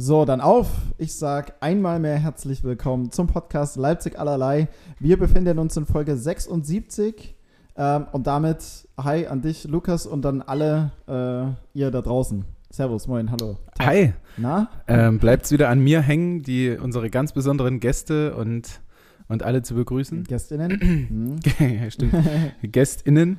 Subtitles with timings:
[0.00, 0.68] So, dann auf.
[0.96, 4.68] Ich sag einmal mehr herzlich willkommen zum Podcast Leipzig allerlei.
[5.00, 7.34] Wir befinden uns in Folge 76
[7.76, 12.44] ähm, und damit hi an dich, Lukas, und dann alle äh, ihr da draußen.
[12.70, 13.58] Servus, moin, hallo.
[13.80, 14.12] Hi.
[14.36, 14.70] Na?
[14.86, 18.80] Ähm, bleibt's wieder an mir hängen, die unsere ganz besonderen Gäste und,
[19.26, 20.22] und alle zu begrüßen?
[20.22, 21.40] Gästinnen?
[21.58, 22.14] ja, stimmt.
[22.62, 23.38] Gästinnen.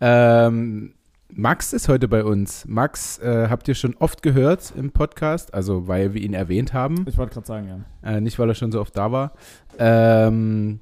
[0.00, 0.94] Ähm,
[1.32, 2.64] Max ist heute bei uns.
[2.66, 7.04] Max äh, habt ihr schon oft gehört im Podcast, also weil wir ihn erwähnt haben.
[7.06, 8.10] Ich wollte gerade sagen, ja.
[8.10, 9.32] Äh, nicht, weil er schon so oft da war.
[9.78, 10.80] Ähm,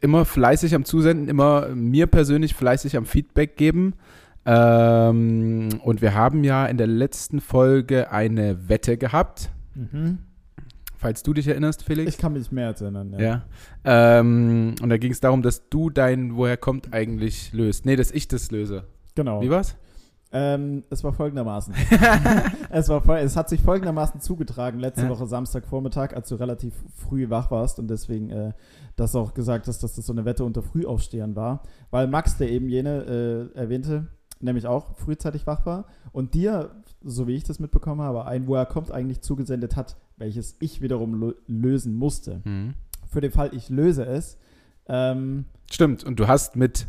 [0.00, 3.94] immer fleißig am Zusenden, immer mir persönlich fleißig am Feedback geben.
[4.46, 9.50] Ähm, und wir haben ja in der letzten Folge eine Wette gehabt.
[9.74, 10.18] Mhm.
[10.96, 12.14] Falls du dich erinnerst, Felix.
[12.14, 13.20] Ich kann mich mehr erinnern, ja.
[13.20, 13.42] Ja.
[13.84, 17.86] Ähm, und da ging es darum, dass du dein Woher kommt eigentlich löst.
[17.86, 18.84] Nee, dass ich das löse.
[19.20, 19.42] Genau.
[19.42, 19.76] Wie war's?
[20.32, 21.74] Ähm, es war folgendermaßen.
[22.70, 25.08] es, war, fol- es hat sich folgendermaßen zugetragen, letzte Ja.
[25.10, 28.52] Woche Samstagvormittag, als du relativ früh wach warst und deswegen äh,
[28.96, 31.62] das auch gesagt hast, dass das so eine Wette unter Frühaufstehern war.
[31.90, 34.06] Weil Max, der eben jene äh, erwähnte,
[34.40, 36.70] nämlich auch frühzeitig wach war und dir,
[37.02, 41.34] so wie ich das mitbekommen habe, ein Woher kommt eigentlich zugesendet hat, welches ich wiederum
[41.46, 42.40] lösen musste.
[42.44, 42.72] Mhm.
[43.06, 44.38] Für den Fall, ich löse es.
[44.88, 46.04] Ähm, Stimmt.
[46.04, 46.86] Und du hast mit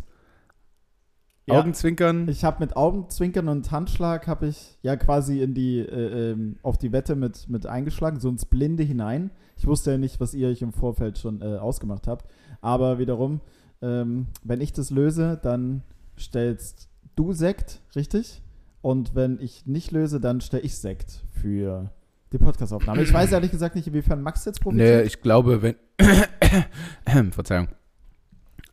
[1.48, 1.60] Ja.
[1.60, 2.28] Augenzwinkern.
[2.30, 6.78] Ich habe mit Augenzwinkern und Handschlag habe ich ja quasi in die äh, ähm, auf
[6.78, 9.32] die Wette mit, mit eingeschlagen, so ins Blinde hinein.
[9.58, 12.26] Ich wusste ja nicht, was ihr euch im Vorfeld schon äh, ausgemacht habt.
[12.62, 13.42] Aber wiederum,
[13.82, 15.82] ähm, wenn ich das löse, dann
[16.18, 18.42] stellst du Sekt, richtig?
[18.82, 21.92] Und wenn ich nicht löse, dann stelle ich Sekt für
[22.32, 23.02] die Podcastaufnahme.
[23.02, 25.08] Ich weiß ehrlich gesagt nicht, inwiefern Max jetzt Nee, profitiert.
[25.08, 25.76] ich glaube, wenn.
[27.32, 27.68] Verzeihung.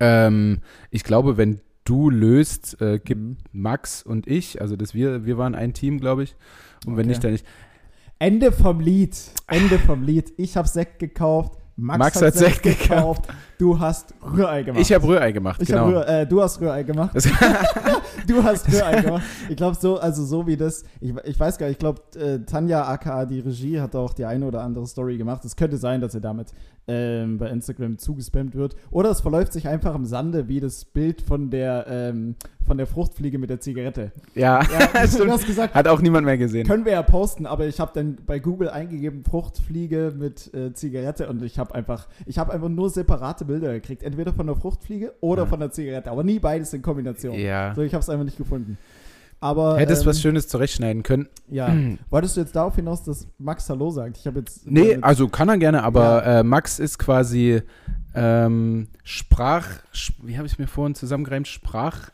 [0.00, 3.36] Ähm, ich glaube, wenn du löst, äh, gibt Mhm.
[3.52, 6.36] Max und ich, also dass wir, wir waren ein Team, glaube ich.
[6.86, 7.08] Und wenn Okay.
[7.08, 7.46] nicht, dann nicht.
[8.18, 9.16] Ende vom Lied.
[9.46, 10.32] Ende vom Lied.
[10.36, 11.58] Ich habe Sekt gekauft.
[11.76, 13.28] Max, Max hat, hat Sekt Sekt gekauft.
[13.58, 14.80] Du hast Rührei gemacht.
[14.82, 15.88] Ich habe Rührei gemacht, Ich genau.
[15.88, 17.10] Rührei, äh, du hast Rührei gemacht.
[17.14, 17.28] Das-
[18.26, 19.22] Du hast Rührei gemacht.
[19.48, 22.40] Ich glaube so, also so wie das, ich, ich weiß gar nicht, ich glaube äh,
[22.40, 25.44] Tanja aka die Regie hat auch die eine oder andere Story gemacht.
[25.44, 26.48] Es könnte sein, dass er damit
[26.86, 28.74] ähm, bei Instagram zugespammt wird.
[28.90, 32.34] Oder es verläuft sich einfach im Sande wie das Bild von der, ähm,
[32.66, 34.12] von der Fruchtfliege mit der Zigarette.
[34.34, 35.30] ja, Ja, du stimmt.
[35.30, 36.66] hast gesagt, Hat auch niemand mehr gesehen.
[36.66, 41.28] können wir ja posten, aber ich habe dann bei Google eingegeben Fruchtfliege mit äh, Zigarette
[41.28, 45.12] und ich habe einfach, ich habe einfach nur separate Bilder gekriegt, entweder von der Fruchtfliege
[45.20, 45.48] oder Ja.
[45.48, 47.34] von der Zigarette, aber nie beides in Kombination.
[47.36, 47.74] Ja.
[47.74, 48.78] So, ich habe es einfach nicht gefunden.
[49.40, 51.28] Aber Hättest ähm, was Schönes zurechtschneiden können.
[51.48, 51.72] ja,
[52.10, 54.16] wolltest du jetzt darauf hinaus, dass Max Hallo sagt?
[54.18, 57.62] Ich habe jetzt Nee, mit- also kann er gerne, aber äh, Max ist quasi
[58.14, 59.66] ähm, Sprach,
[60.22, 61.46] wie habe ich mir vorhin zusammengereimt?
[61.46, 62.10] Sprach,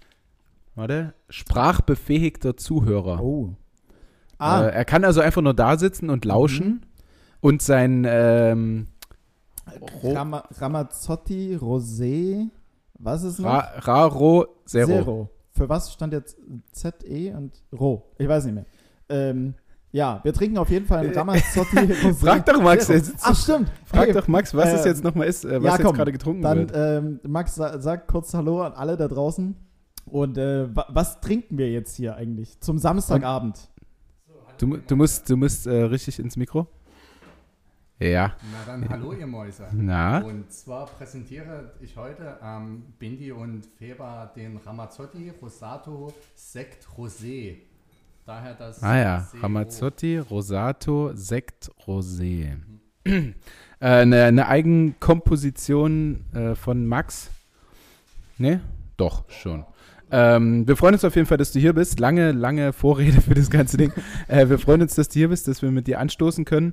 [0.75, 3.23] warte, sprachbefähigter Zuhörer.
[3.23, 3.55] oh
[4.39, 6.85] ah Äh, er kann also einfach nur da sitzen und lauschen
[7.41, 8.89] und sein ähm,
[10.03, 12.49] Ram Ramazzotti Rosé,
[12.99, 13.49] was ist noch?
[13.51, 15.29] Ra Raro Zero.
[15.51, 16.37] Für was stand jetzt
[16.73, 18.03] ZE und Ro?
[18.19, 18.67] Ich weiß nicht mehr.
[19.09, 19.55] Ähm,
[19.93, 22.09] ja, wir trinken auf jeden Fall ein Ramazzotti Rosé.
[22.09, 22.99] Äh, Frag doch Max, Zero.
[22.99, 23.71] sitzt- Ach, stimmt.
[23.85, 25.97] Frag Hey, doch Max, was es äh, jetzt nochmal ist, äh, was ja, jetzt komm,
[25.97, 26.73] gerade getrunken Dann, wird.
[26.75, 29.55] ähm, Max, sa sag kurz Hallo an alle da draußen.
[30.07, 33.71] Und äh, wa was trinken wir jetzt hier eigentlich zum Samstagabend?
[34.59, 36.67] Du, du musst, du musst äh, richtig ins Mikro.
[38.01, 38.35] Ja.
[38.51, 39.69] Na dann hallo ihr Mäuse.
[39.73, 40.19] Na?
[40.19, 47.59] Und zwar präsentiere ich heute ähm, Bindi und Feber den Ramazzotti Rosato Sekt Rosé.
[48.27, 49.43] Daher das Ah ja, Zero.
[49.43, 52.57] Ramazzotti, Rosato, Sekt, Rosé.
[53.05, 53.33] äh,
[53.81, 57.31] eine, eine Eigenkomposition äh, von Max.
[58.39, 58.61] Ne?
[58.97, 59.65] Doch, schon.
[60.11, 62.01] Ähm, wir freuen uns auf jeden Fall, dass du hier bist.
[62.01, 63.93] Lange, lange Vorrede für das ganze Ding.
[64.29, 66.73] äh, wir freuen uns, dass du hier bist, dass wir mit dir anstoßen können.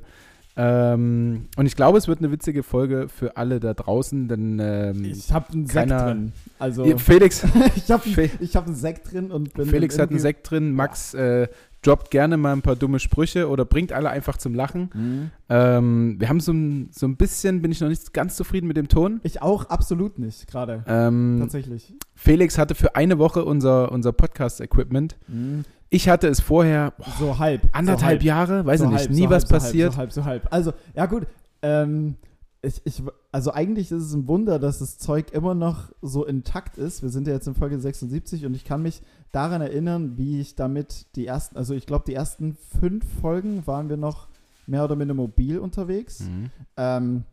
[0.57, 5.05] Ähm, und ich glaube, es wird eine witzige Folge für alle da draußen, denn ähm,
[5.05, 6.33] Ich habe einen Sekt drin.
[6.59, 7.43] Also, ihr- Felix,
[7.75, 8.03] ich habe
[8.39, 11.47] ich hab einen Sekt drin und bin Felix hat einen Sekt drin, Max äh,
[11.83, 14.89] droppt gerne mal ein paar dumme Sprüche oder bringt alle einfach zum Lachen.
[14.93, 15.31] Mhm.
[15.49, 18.77] Ähm, wir haben so ein, so ein bisschen, bin ich noch nicht ganz zufrieden mit
[18.77, 19.19] dem Ton.
[19.23, 20.83] Ich auch absolut nicht, gerade.
[20.85, 21.93] Ähm, Tatsächlich.
[22.13, 25.15] Felix hatte für eine Woche unser, unser Podcast-Equipment.
[25.27, 25.63] Mhm.
[25.93, 27.69] Ich hatte es vorher boah, So halb.
[27.73, 28.23] anderthalb so halb.
[28.23, 29.91] Jahre, weiß so ich nicht, halb, nie so was halb, passiert.
[29.91, 30.53] So halb, so halb, so halb.
[30.53, 31.27] Also, ja gut.
[31.61, 32.15] Ähm,
[32.61, 36.77] ich, ich, also eigentlich ist es ein Wunder, dass das Zeug immer noch so intakt
[36.77, 37.01] ist.
[37.01, 39.01] Wir sind ja jetzt in Folge 76 und ich kann mich
[39.31, 43.89] daran erinnern, wie ich damit die ersten, also ich glaube, die ersten fünf Folgen waren
[43.89, 44.27] wir noch
[44.67, 46.21] mehr oder minder mobil unterwegs.
[46.21, 46.51] Mhm.
[46.77, 47.23] Ähm,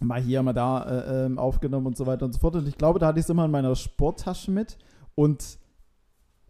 [0.00, 2.56] mal hier, mal da äh, ähm, aufgenommen und so weiter und so fort.
[2.56, 4.78] Und ich glaube, da hatte ich es immer in meiner Sporttasche mit
[5.14, 5.58] und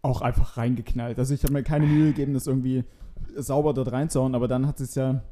[0.03, 1.19] auch einfach reingeknallt.
[1.19, 2.85] Also ich habe mir keine Mühe gegeben, das irgendwie
[3.37, 5.23] sauber dort reinzuhauen, aber dann hat es ja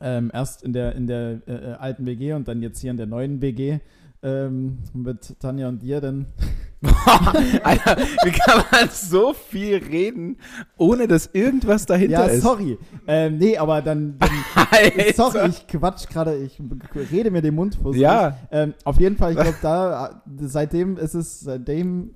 [0.00, 2.96] ähm, erst in der, in der äh, äh alten WG und dann jetzt hier in
[2.96, 3.80] der neuen WG
[4.22, 6.26] ähm, mit Tanja und dir dann.
[7.62, 10.36] Alter, wie kann man so viel reden,
[10.76, 12.42] ohne dass irgendwas dahinter ja, ist?
[12.42, 12.76] sorry.
[13.06, 14.18] Ähm, nee, aber dann.
[14.18, 14.30] dann
[15.14, 16.60] sorry, ich quatsch gerade, ich
[17.12, 18.02] rede mir den Mund fusselig.
[18.02, 18.36] Ja.
[18.50, 22.14] Ähm, auf jeden Fall, ich glaube, da, seitdem ist es, seitdem.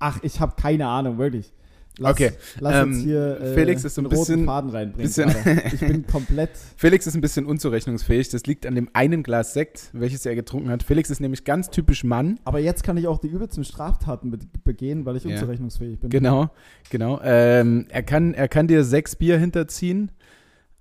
[0.00, 1.52] Ach, ich habe keine Ahnung, wirklich.
[1.98, 2.30] Lass, Okay,
[2.60, 5.06] Lass ähm, uns hier äh, Felix ist so ein bisschen- Faden reinbringen.
[5.12, 5.34] bisschen-
[5.74, 6.50] ich bin komplett.
[6.76, 8.30] Felix ist ein bisschen unzurechnungsfähig.
[8.30, 10.82] Das liegt an dem einen Glas Sekt, welches er getrunken hat.
[10.82, 12.38] Felix ist nämlich ganz typisch Mann.
[12.44, 15.32] Aber jetzt kann ich auch die übelsten Straftaten be begehen, weil ich Ja.
[15.32, 16.08] unzurechnungsfähig bin.
[16.10, 16.48] Genau,
[16.88, 17.20] genau.
[17.22, 20.10] Ähm, er, kann, er kann dir sechs Bier hinterziehen,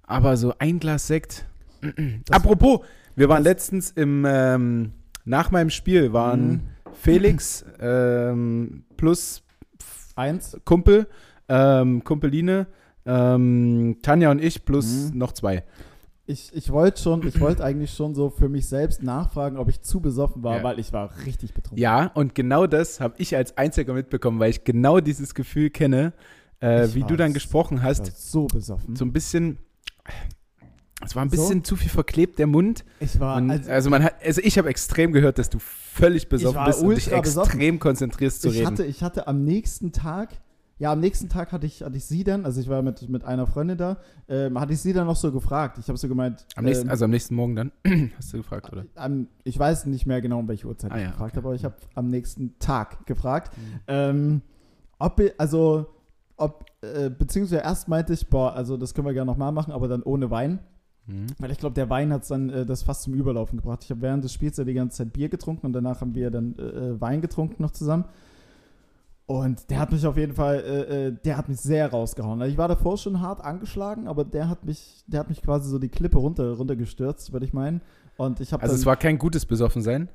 [0.03, 1.43] aber so ein Glas Sekt.
[2.29, 2.81] Apropos,
[3.15, 4.91] wir waren letztens im, ähm,
[5.25, 6.61] nach meinem Spiel waren Mhm.
[6.93, 9.43] Felix ähm, plus
[10.15, 10.57] Eins.
[10.65, 11.07] Kumpel,
[11.47, 12.67] ähm, Kumpeline,
[13.05, 15.17] ähm, Tanja und ich plus Mhm.
[15.17, 15.63] noch zwei.
[16.25, 19.81] Ich, ich wollte schon, ich wollte eigentlich schon so für mich selbst nachfragen, ob ich
[19.81, 20.63] zu besoffen war, Ja.
[20.63, 21.81] weil ich war richtig betrunken.
[21.81, 26.13] Ja, und genau das habe ich als Einziger mitbekommen, weil ich genau dieses Gefühl kenne,
[26.59, 28.29] äh, wie du dann gesprochen hast.
[28.31, 28.95] so besoffen.
[28.95, 29.57] So ein bisschen,
[31.05, 31.37] es war ein So?
[31.37, 32.83] bisschen zu viel verklebt, der Mund.
[32.99, 36.29] ich war, Und, also, also man hat, also ich habe extrem gehört, dass du völlig
[36.29, 37.51] besoffen bist und dich besoffen.
[37.51, 38.67] extrem konzentrierst zu ich reden.
[38.67, 40.29] hatte, ich hatte am nächsten Tag,
[40.77, 43.23] ja, am nächsten Tag hatte ich, hatte ich sie dann, also ich war mit, mit
[43.25, 43.97] einer Freundin da,
[44.29, 45.77] ähm, hatte ich sie dann noch so gefragt.
[45.77, 47.71] Ich habe so gemeint, am nächsten, ähm, also am nächsten Morgen dann,
[48.17, 48.85] hast du gefragt, oder?
[48.95, 51.37] am, ich weiß nicht mehr genau, um welche Uhrzeit Ah, ich ja, gefragt okay.
[51.37, 53.57] habe, aber ich habe am nächsten Tag gefragt.
[53.57, 53.79] Mhm.
[53.87, 54.41] Ähm,
[54.99, 55.87] ob, also,
[56.37, 59.87] ob, äh, beziehungsweise erst meinte ich, boah, also das können wir gerne nochmal machen, aber
[59.89, 60.59] dann ohne Wein.
[61.09, 61.27] Mhm.
[61.39, 63.83] Weil ich glaube, der Wein hat dann äh, das fast zum Überlaufen gebracht.
[63.83, 66.29] Ich habe während des Spiels ja die ganze Zeit Bier getrunken und danach haben wir
[66.29, 68.05] dann äh, äh, Wein getrunken noch zusammen.
[69.25, 72.41] Und der hat mich auf jeden Fall, äh, äh, der hat mich sehr rausgehauen.
[72.41, 75.69] Also ich war davor schon hart angeschlagen, aber der hat mich, der hat mich quasi
[75.69, 77.81] so die Klippe runter, runtergestürzt, würde ich meinen.
[78.17, 80.09] Und ich habe Also es war kein gutes Besoffensein.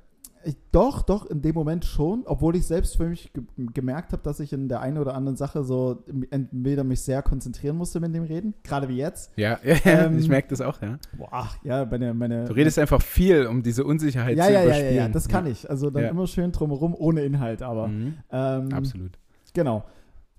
[0.44, 4.22] Ich, doch, doch, in dem Moment schon, obwohl ich selbst für mich ge gemerkt habe,
[4.22, 8.14] dass ich in der einen oder anderen Sache so entweder mich sehr konzentrieren musste mit
[8.14, 9.32] dem Reden, gerade wie jetzt.
[9.36, 10.98] Ja, ja, Ähm, ich merke das auch, ja.
[11.16, 14.64] Boah, ja, meine, meine, Du redest einfach viel, um diese Unsicherheit ja, zu ja, ja,
[14.66, 14.94] überspielen.
[14.94, 15.68] ja, ja, das kann ich.
[15.68, 16.08] Also dann Ja.
[16.10, 17.88] immer schön drumherum, ohne Inhalt, aber.
[17.88, 18.14] Mhm.
[18.30, 19.18] Ähm, Absolut.
[19.52, 19.84] Genau.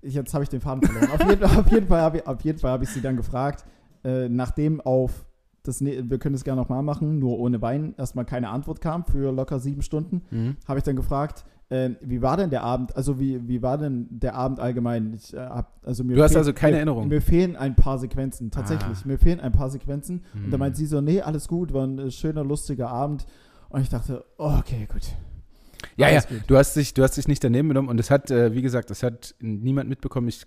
[0.02, 1.10] Ich, jetzt habe ich den Faden verloren.
[1.20, 3.66] auf, jeden, auf jeden Fall habe ich, habe ich sie dann gefragt,
[4.04, 5.26] äh, nachdem auf
[5.68, 9.04] das, ne- wir können das gerne nochmal machen, nur ohne Wein, erstmal keine Antwort kam
[9.06, 10.56] für locker sieben Stunden, Mhm.
[10.68, 14.08] habe ich dann gefragt, äh, wie war denn der Abend, also wie, wie war denn
[14.12, 15.14] der Abend allgemein?
[15.16, 17.08] Ich, äh, hab, also mir Du hast also keine mir, Erinnerung?
[17.08, 19.00] Mir fehlen ein paar Sequenzen, tatsächlich.
[19.00, 19.08] Ah.
[19.08, 20.22] Mir fehlen ein paar Sequenzen.
[20.36, 20.60] Und da Mhm.
[20.60, 23.26] meint sie so, nee, alles gut, war ein äh, schöner, lustiger Abend.
[23.70, 25.02] Und ich dachte, okay, gut.
[25.98, 26.44] Ja, ja, gut.
[26.48, 28.90] du hast, dich, du hast dich nicht daneben genommen und es hat, äh, wie gesagt,
[28.92, 30.28] das hat niemand mitbekommen.
[30.28, 30.46] Ich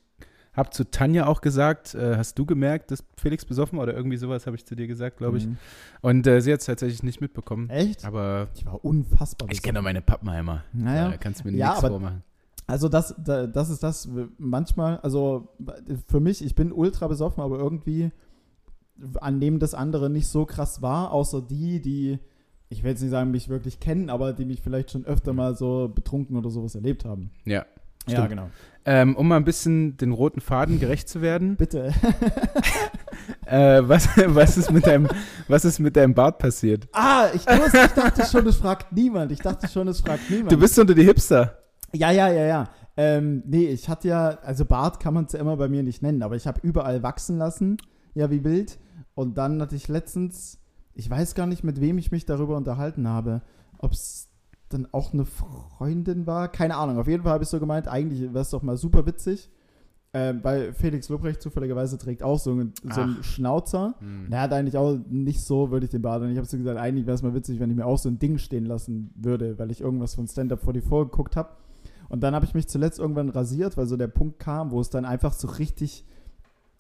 [0.59, 4.17] habe zu Tanja auch gesagt, äh, hast du gemerkt, dass Felix besoffen war oder irgendwie
[4.19, 5.47] sowas habe ich zu dir gesagt, glaube ich.
[5.47, 5.57] Mhm.
[6.03, 7.71] Und äh, sie hat es tatsächlich nicht mitbekommen.
[7.71, 8.05] Echt?
[8.05, 9.63] Aber Ich war unfassbar ich besoffen.
[9.65, 10.65] kenne doch meine Pappenheimer.
[10.73, 11.11] Naja.
[11.11, 12.23] Da kannst du mir Ja, nichts vormachen.
[12.67, 15.49] Also das, da, das ist das manchmal, also
[16.07, 18.11] für mich, ich bin ultra besoffen, aber irgendwie
[19.21, 22.19] annehmen das andere nicht so krass wahr, außer die, die,
[22.69, 25.55] ich will jetzt nicht sagen, mich wirklich kennen, aber die mich vielleicht schon öfter mal
[25.57, 27.31] so betrunken oder sowas erlebt haben.
[27.47, 27.65] Ja.
[28.07, 28.29] Ja, Stimmt.
[28.31, 28.51] genau.
[28.85, 31.93] Ähm, um mal ein bisschen den roten Faden gerecht zu werden, Bitte.
[33.47, 35.09] äh, was, was, ist mit deinem,
[35.47, 36.89] was ist mit deinem Bart passiert?
[36.93, 39.31] ah, ich, wusste, ich dachte schon, es fragt niemand.
[39.33, 40.53] Ich dachte schon, es fragt niemand.
[40.53, 41.59] Du bist unter die Hipster.
[41.93, 42.69] Ja, ja, ja, ja.
[42.97, 46.03] Ähm, nee, ich hatte ja, also Bart kann man es ja immer bei mir nicht
[46.03, 47.77] nennen, aber ich habe überall wachsen lassen,
[48.15, 48.79] ja, wie wild.
[49.15, 50.59] Und dann hatte ich letztens,
[50.95, 53.43] ich weiß gar nicht, mit wem ich mich darüber unterhalten habe,
[53.79, 54.28] ob es
[54.69, 56.99] dann auch eine Freundin war, keine Ahnung.
[56.99, 59.51] Auf jeden Fall habe ich so gemeint, eigentlich wäre es doch mal super witzig,
[60.15, 63.23] ähm, weil Felix Lobrecht zufälligerweise trägt auch so, einen- so einen.
[63.23, 63.95] Schnauzer.
[64.01, 64.27] Hm.
[64.31, 66.23] Er hat eigentlich auch nicht so, würde ich den Bart.
[66.23, 68.09] Und ich habe so gesagt, eigentlich wäre es mal witzig, wenn ich mir auch so
[68.09, 71.51] ein Ding stehen lassen würde, weil ich irgendwas von Stand-Up 44 geguckt habe.
[72.09, 74.89] Und dann habe ich mich zuletzt irgendwann rasiert, weil so der Punkt kam, wo es
[74.89, 76.07] dann einfach so richtig,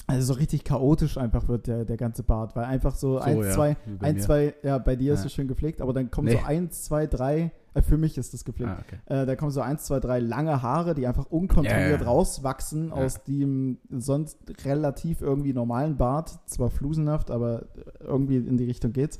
[0.06, 2.56] also so richtig chaotisch einfach wird, der, der ganze Bart.
[2.56, 4.16] Weil einfach so, eins, ja, zwei, mir.
[4.16, 5.26] zwei, ja, bei dir ist Ja.
[5.26, 6.38] es schön gepflegt, aber dann kommen Nee.
[6.40, 8.70] so eins, zwei, drei, für mich ist das gepflegt.
[8.70, 8.98] Ah, okay.
[9.22, 12.06] Äh, da kommen so eins, zwei, drei lange Haare, die einfach unkontrolliert ja.
[12.06, 12.94] rauswachsen Ja.
[12.94, 16.38] aus dem sonst relativ irgendwie normalen Bart.
[16.46, 17.66] Zwar flusenhaft, aber
[18.00, 19.18] irgendwie in die Richtung geht's.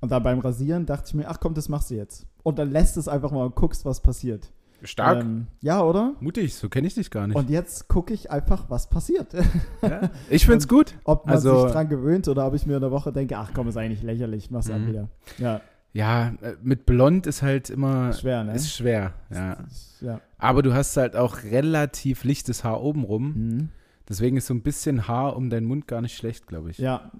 [0.00, 2.26] Und dann beim Rasieren dachte ich mir, ach komm, das machst du jetzt.
[2.44, 4.52] Und dann lässt es einfach mal und guckst, was passiert.
[4.84, 5.22] Stark.
[5.24, 6.14] Ähm, ja, oder?
[6.20, 7.36] Mutig, so kenne ich dich gar nicht.
[7.36, 9.32] Und jetzt gucke ich einfach, was passiert.
[9.82, 10.10] ja?
[10.30, 10.94] Ich find's Und- gut.
[11.02, 13.50] ob man Also- sich dran gewöhnt oder ob ich mir in der Woche denke, ach
[13.52, 14.88] komm, ist eigentlich lächerlich, mach's dann Mhm.
[14.88, 15.08] wieder.
[15.38, 15.60] Ja,
[15.98, 18.54] Ja, äh, mit Blond ist halt immer schwer, ne?
[18.54, 19.14] ist schwer.
[19.30, 19.56] Ja.
[20.00, 20.20] ja.
[20.38, 23.32] Aber du hast halt auch relativ lichtes Haar obenrum.
[23.34, 23.68] Mhm.
[24.08, 26.78] Deswegen ist so ein bisschen Haar um deinen Mund gar nicht schlecht, glaube ich.
[26.78, 27.10] Ja,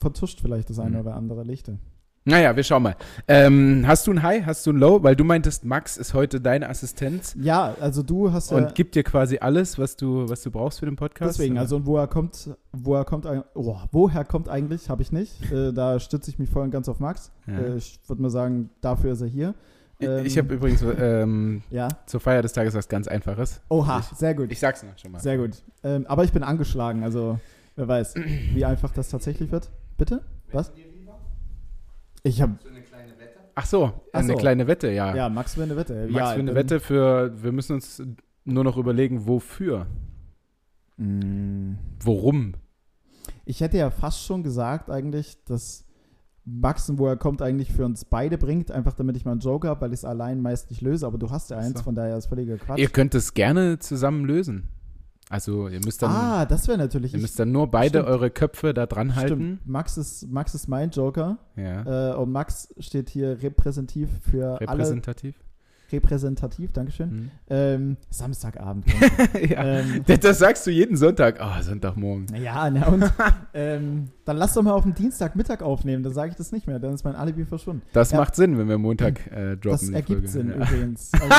[0.00, 1.00] vertuscht vielleicht das eine Mhm.
[1.00, 1.78] oder andere Lichte.
[2.24, 2.94] Naja, wir schauen mal.
[3.26, 5.02] Ähm, hast du ein High, hast du ein Low?
[5.02, 8.94] Weil du meintest, Max ist heute deine Assistenz Ja, also du hast ja und gibt
[8.94, 11.38] dir quasi alles, was du, was du brauchst für den Podcast.
[11.38, 11.62] deswegen, oder?
[11.62, 15.50] also und woher kommt, woher kommt, oh, woher kommt eigentlich, habe ich nicht.
[15.50, 17.32] Äh, da stütze ich mich voll und ganz auf Max.
[17.48, 17.58] Ja.
[17.58, 19.54] Äh, ich würde mal sagen, dafür ist er hier.
[19.98, 21.88] Ähm, ich habe übrigens ähm, Ja.
[22.06, 23.60] zur Feier des Tages was ganz Einfaches.
[23.68, 24.52] Oha, Ich- sehr gut.
[24.52, 25.18] Ich sag's noch schon mal.
[25.18, 25.62] Sehr gut.
[25.82, 27.40] Ähm, aber ich bin angeschlagen, also
[27.74, 28.14] wer weiß,
[28.54, 29.70] wie einfach das tatsächlich wird.
[29.98, 30.20] Bitte?
[30.52, 30.72] Was?
[32.22, 33.38] Ich habe, So eine kleine Wette.
[33.54, 34.34] Ach so, Ach eine so.
[34.38, 35.14] kleine Wette, ja.
[35.14, 36.06] ja, Max will eine Wette.
[36.08, 38.02] Max ja, für eine Wette für, wir müssen uns
[38.44, 39.86] nur noch überlegen, wofür.
[40.96, 41.74] Mm.
[42.00, 42.54] Worum?
[43.44, 45.84] Ich hätte ja fast schon gesagt eigentlich, dass
[46.44, 49.40] Max und wo er kommt eigentlich für uns beide bringt, einfach damit ich mal einen
[49.40, 51.84] Joker habe, weil ich es allein meist nicht löse, aber du hast ja eins, So.
[51.84, 52.78] von daher ist völliger Quatsch.
[52.78, 54.68] Ihr könnt es gerne zusammen lösen.
[55.32, 57.14] Also ihr müsst dann, ah, das wäre natürlich.
[57.14, 58.08] ihr müsst dann nur beide Stimmt.
[58.08, 59.26] eure Köpfe da dran halten.
[59.28, 59.66] Stimmt.
[59.68, 62.12] Max ist, Max ist mein Joker Ja.
[62.12, 64.78] äh, und Max steht hier repräsentativ für alle.
[64.80, 65.34] Repräsentativ.
[65.90, 67.10] Repräsentativ, Dankeschön.
[67.10, 67.30] Hm.
[67.50, 68.86] Ähm, Samstagabend.
[69.50, 69.62] ja.
[69.62, 71.38] ähm, Das, das sagst du jeden Sonntag.
[71.38, 72.26] Ah, Sonntagmorgen.
[72.32, 73.04] naja, na und
[73.52, 76.78] ähm, dann lass doch mal auf den Dienstagmittag aufnehmen, dann sage ich das nicht mehr,
[76.78, 77.82] dann ist mein Alibi verschwunden.
[77.92, 78.18] Das Ja.
[78.18, 79.70] macht Sinn, wenn wir Montag äh, droppen.
[79.70, 80.28] Das ergibt Folge.
[80.28, 80.54] Sinn Ja.
[80.56, 81.10] übrigens.
[81.20, 81.34] Also,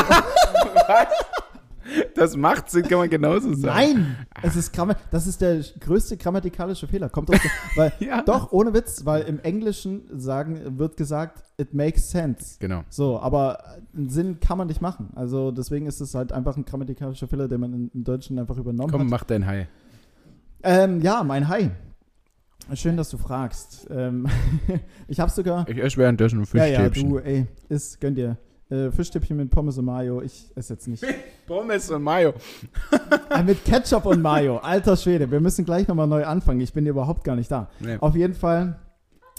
[2.16, 3.64] Das macht Sinn, kann man genauso sagen.
[3.96, 7.10] nein, es ist Gramma das ist der größte grammatikalische Fehler.
[7.10, 7.40] Kommt aus
[7.76, 8.22] weil Ja.
[8.22, 12.58] doch ohne Witz, weil im Englischen sagen wird gesagt, it makes sense.
[12.60, 12.84] Genau.
[12.90, 13.64] So, aber
[13.96, 15.10] einen Sinn kann man nicht machen.
[15.16, 18.92] Also deswegen ist es halt einfach ein grammatikalischer Fehler, den man im Deutschen einfach übernommen
[18.92, 19.10] Komm, hat.
[19.10, 19.68] mach dein High.
[20.64, 21.72] Ähm, ja, mein Hi.
[22.76, 23.88] Schön, dass du fragst.
[23.92, 24.26] Ähm,
[25.10, 25.68] ich habe sogar.
[25.68, 27.10] Ich esse währenddessen ein Ja, ja, Fischstäbchen.
[27.10, 28.38] du, ey, ist, gönn dir.
[28.70, 30.22] Äh, Fischstäbchen mit Pommes und Mayo.
[30.22, 31.04] Ich esse jetzt nicht.
[31.48, 32.34] Pommes und Mayo.
[33.30, 34.58] äh, mit Ketchup und Mayo.
[34.58, 36.62] Alter Schwede, wir müssen gleich nochmal neu anfangen.
[36.62, 37.70] Ich bin überhaupt gar nicht da.
[37.80, 37.98] Nee.
[38.00, 38.80] Auf jeden Fall.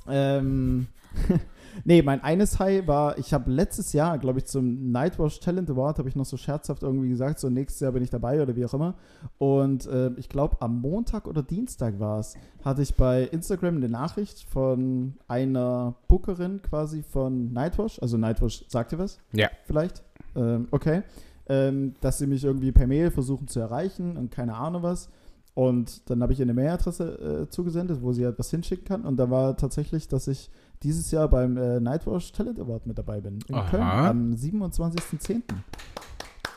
[0.08, 0.86] Ähm,
[1.84, 5.98] nee, mein eines High war, ich habe letztes Jahr, glaube ich, zum Nightwash Talent Award,
[5.98, 8.64] habe ich noch so scherzhaft irgendwie gesagt, so nächstes Jahr bin ich dabei oder wie
[8.64, 8.94] auch immer.
[9.38, 13.88] Und äh, ich glaube, am Montag oder Dienstag war es, hatte ich bei Instagram eine
[13.88, 17.98] Nachricht von einer Bookerin quasi von Nightwash.
[18.00, 19.18] Also Nightwash, sagt ihr was?
[19.32, 19.50] Ja.
[19.64, 20.02] Vielleicht?
[20.34, 21.02] Ähm, okay.
[21.46, 25.10] Ähm, dass sie mich irgendwie per Mail versuchen zu erreichen und keine Ahnung was.
[25.54, 29.02] Und dann habe ich ihr eine Mailadresse äh, zugesendet, wo sie halt was hinschicken kann.
[29.02, 30.50] Und da war tatsächlich, dass ich
[30.82, 33.38] dieses Jahr beim äh, Nightwash Talent Award mit dabei bin.
[33.46, 33.70] In Aha.
[33.70, 35.42] Köln am 27.10.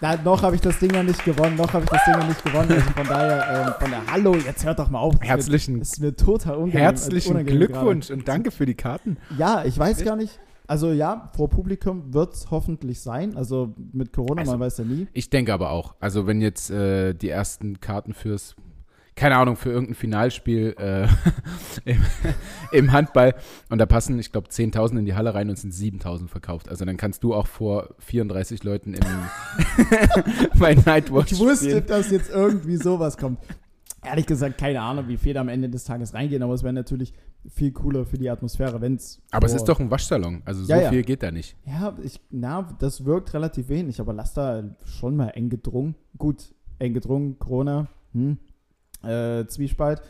[0.02, 2.28] Na, noch habe ich das Ding ja nicht gewonnen, noch habe ich das Ding ja
[2.28, 2.72] nicht gewonnen.
[2.72, 5.16] Also von daher, ähm, von der Hallo, jetzt hört doch mal auf.
[5.18, 6.82] Das Herzlichen, ist mir total unangenehm.
[6.82, 9.18] herzlichen unangenehm Glückwunsch und danke für die Karten.
[9.30, 9.40] Gerade.
[9.40, 10.40] Ja, ich weiß gar nicht.
[10.68, 13.36] Also ja, vor Publikum wird es hoffentlich sein.
[13.38, 15.08] Also mit Corona, Also, man weiß ja nie.
[15.14, 15.96] Ich denke aber auch.
[16.00, 18.56] Also wenn jetzt äh, die ersten Karten fürs,
[19.18, 21.08] keine Ahnung, für irgendein Finalspiel äh,
[21.86, 22.00] im,
[22.72, 23.36] im Handball
[23.70, 26.70] und da passen, ich glaube, 10.000 in die Halle rein und sind 7.000 verkauft.
[26.70, 29.02] Also dann kannst du auch vor 34 Leuten im
[30.60, 31.86] bei Nightwatch Ich wusste, spielen.
[31.88, 33.40] dass jetzt irgendwie sowas kommt.
[34.06, 37.14] Ehrlich gesagt, keine Ahnung, wie viel am Ende des Tages reingehen, aber es wäre natürlich
[37.50, 39.22] viel cooler für die Atmosphäre, wenn es.
[39.32, 40.90] Aber es ist doch ein Waschsalon, also so Ja, ja.
[40.90, 41.56] viel geht da nicht.
[41.66, 45.96] Ja, ich, na, das wirkt relativ wenig, aber lass da schon mal eng gedrungen.
[46.18, 48.38] Gut, eng gedrungen, Corona, hm,
[49.08, 50.02] äh, Zwiespalt.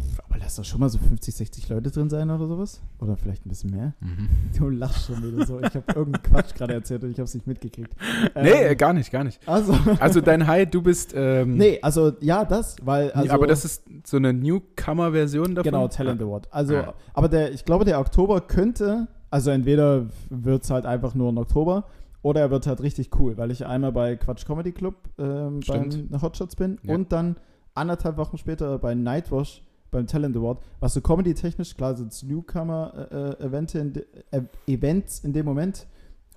[0.00, 2.80] Pff, aber lass da schon mal so 50, 60 Leute drin sein oder sowas.
[3.00, 3.94] Oder vielleicht ein bisschen mehr.
[4.00, 4.28] Mhm.
[4.56, 5.58] Du lachst schon wieder so.
[5.60, 7.90] Ich habe irgendeinen Quatsch gerade erzählt und ich habe es nicht mitgekriegt.
[8.36, 9.40] Nee, äh, Ähm, gar nicht, gar nicht.
[9.48, 11.12] also, Also dein High, du bist.
[11.16, 13.10] Ähm, nee, also ja, das, weil.
[13.10, 15.70] Also, aber das ist so eine Newcomer-Version davon.
[15.72, 16.46] Genau, Talent Award.
[16.52, 16.94] Also, Ah.
[17.14, 21.38] aber der, ich glaube, der Oktober könnte, also entweder wird es halt einfach nur im
[21.38, 21.84] Oktober
[22.22, 26.08] oder er wird halt richtig cool, weil ich einmal bei Quatsch Comedy Club ähm, beim
[26.22, 26.94] Hotshots bin Ja.
[26.94, 27.36] und dann
[27.78, 33.74] anderthalb Wochen später bei Nightwash beim Talent Award, was so comedy-technisch, klar sind es Newcomer-Events
[33.74, 35.86] in, de- äh, Events in dem Moment.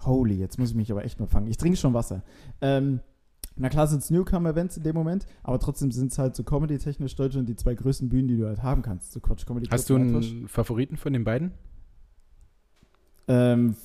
[0.05, 1.47] Holy, jetzt muss ich mich aber echt mal fangen.
[1.47, 2.23] Ich trinke schon Wasser.
[2.61, 3.01] Ähm,
[3.57, 7.15] na klar sind es Newcomer-Events in dem Moment, aber trotzdem sind es halt so comedy-technisch
[7.17, 9.11] Deutschland die zwei größten Bühnen, die du halt haben kannst.
[9.11, 10.31] So Quatsch Comedy Hast du und Nightwash.
[10.31, 11.51] einen Favoriten von den beiden?
[13.27, 13.75] Ähm,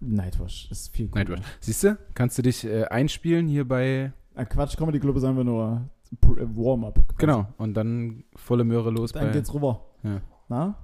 [0.00, 1.24] Nightwash ist viel cooler.
[1.24, 1.46] Nightwash.
[1.60, 4.12] Siehst du, kannst du dich äh, einspielen hier bei.
[4.34, 6.94] Äh, Quatsch Comedy Club ist einfach nur äh, Warm-up.
[6.94, 7.14] quasi.
[7.18, 9.80] Genau, und dann volle Möhre los Dann geht's rüber.
[10.02, 10.20] Ja.
[10.48, 10.74] Na?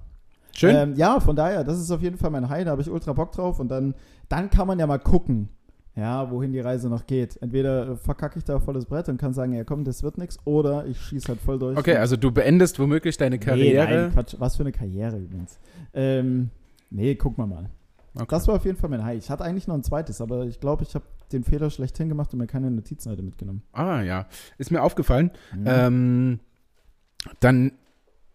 [0.53, 0.75] Schön.
[0.75, 3.13] Ähm, ja, von daher, das ist auf jeden Fall mein High, da habe ich ultra
[3.13, 3.95] Bock drauf und dann,
[4.27, 5.47] dann kann man ja mal gucken,
[5.95, 7.41] ja, wohin die Reise noch geht.
[7.41, 10.37] Entweder äh, verkacke ich da volles Brett und kann sagen, ja komm, das wird nichts,
[10.45, 11.77] oder ich schieße halt voll durch.
[11.77, 14.01] okay, also du beendest womöglich deine Nee, Karriere.
[14.03, 15.57] nein, Quatsch, was für eine Karriere übrigens.
[15.93, 16.49] Ähm,
[16.89, 17.69] nee, gucken wir mal.
[18.15, 18.25] Okay.
[18.29, 19.17] Das war auf jeden Fall mein High.
[19.17, 22.33] Ich hatte eigentlich noch ein zweites, aber ich glaube, ich habe den Fehler schlechthin gemacht
[22.33, 23.63] und mir keine Notizenseite mitgenommen.
[23.73, 24.27] Ah, ja.
[24.57, 25.31] Ist mir aufgefallen.
[25.65, 25.87] Ja.
[25.87, 26.39] Ähm,
[27.39, 27.71] dann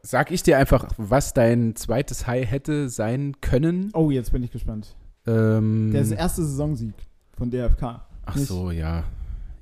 [0.02, 3.90] sag ich dir einfach, was dein zweites High hätte sein können.
[3.94, 4.96] oh, jetzt bin ich gespannt.
[5.26, 6.94] Ähm, Der erste Saisonsieg
[7.36, 8.02] von DFK.
[8.24, 9.04] ach nicht- so, ja.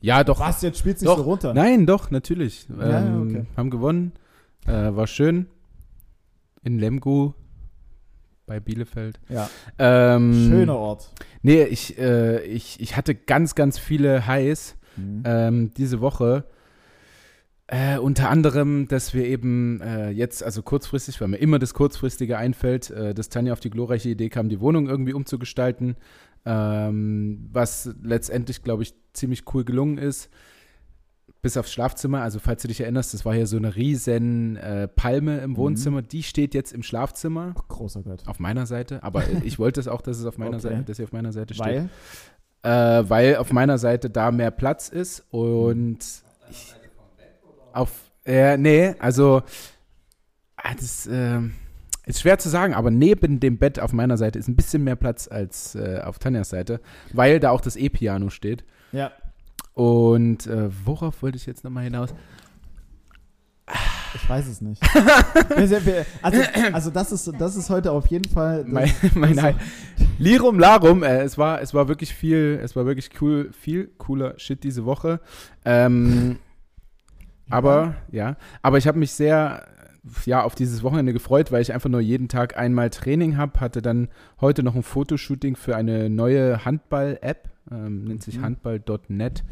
[0.01, 0.39] Ja, doch.
[0.39, 1.55] Was, jetzt Doch, nicht so runter?
[1.55, 2.69] Nein, doch, natürlich.
[2.69, 3.47] Ja, Ähm, okay.
[3.57, 4.13] Haben gewonnen.
[4.67, 5.47] Äh, war schön.
[6.63, 7.35] In Lemgo
[8.47, 9.19] bei Bielefeld.
[9.29, 9.49] Ja,
[9.79, 11.11] Ähm, schöner Ort.
[11.43, 15.23] Nee, ich, äh, ich, ich hatte ganz, ganz viele Highs Mhm.
[15.27, 16.45] ähm, diese Woche.
[17.67, 22.37] Äh, unter anderem, dass wir eben äh, jetzt, also kurzfristig, weil mir immer das Kurzfristige
[22.37, 25.97] einfällt, äh, dass Tanja auf die glorreiche Idee kam, die Wohnung irgendwie umzugestalten,
[26.45, 30.29] ähm, was letztendlich, glaube ich, ziemlich cool gelungen ist.
[31.45, 34.89] Bis aufs Schlafzimmer, also falls du dich erinnerst, das war hier so eine riesen äh,
[34.89, 37.53] Palme im Wohnzimmer, die steht jetzt im Schlafzimmer.
[37.69, 38.27] Großer Gott.
[38.27, 40.69] Auf meiner Seite, aber ich wollte es auch, dass es auf meiner Okay.
[40.69, 41.91] Seite, dass sie auf meiner Seite steht.
[42.63, 43.03] Weil?
[43.03, 45.99] Äh, weil auf meiner Seite da mehr Platz ist und
[46.49, 46.75] ich,
[47.75, 47.91] auf
[48.25, 49.43] äh, nee, also
[50.57, 51.53] ah, das ähm,
[52.07, 54.97] ist schwer zu sagen, aber neben dem Bett auf meiner Seite ist ein bisschen mehr
[54.97, 56.81] Platz als äh, auf Tanjas Seite,
[57.13, 58.65] weil da auch das E-Piano steht.
[58.93, 59.13] Ja.
[59.75, 62.15] Und äh, worauf wollte ich jetzt nochmal hinaus?
[64.15, 64.81] Ich weiß es nicht.
[66.23, 68.65] Also, also das, ist, das ist heute auf jeden Fall.
[68.67, 69.55] Mein, mein das-
[70.19, 74.39] Lirum Larum, äh, es war, es war wirklich viel, es war wirklich cool, viel cooler
[74.39, 75.21] Shit diese Woche.
[75.65, 76.39] Ähm,
[77.51, 79.67] aber, ja, aber ich habe mich sehr,
[80.27, 83.83] ja, auf dieses Wochenende gefreut, weil ich einfach nur jeden Tag einmal Training habe, hatte
[83.83, 84.09] dann
[84.41, 88.43] heute noch ein Fotoshooting für eine neue Handball-App, ähm, nennt sich Mhm.
[88.45, 89.45] handball.net.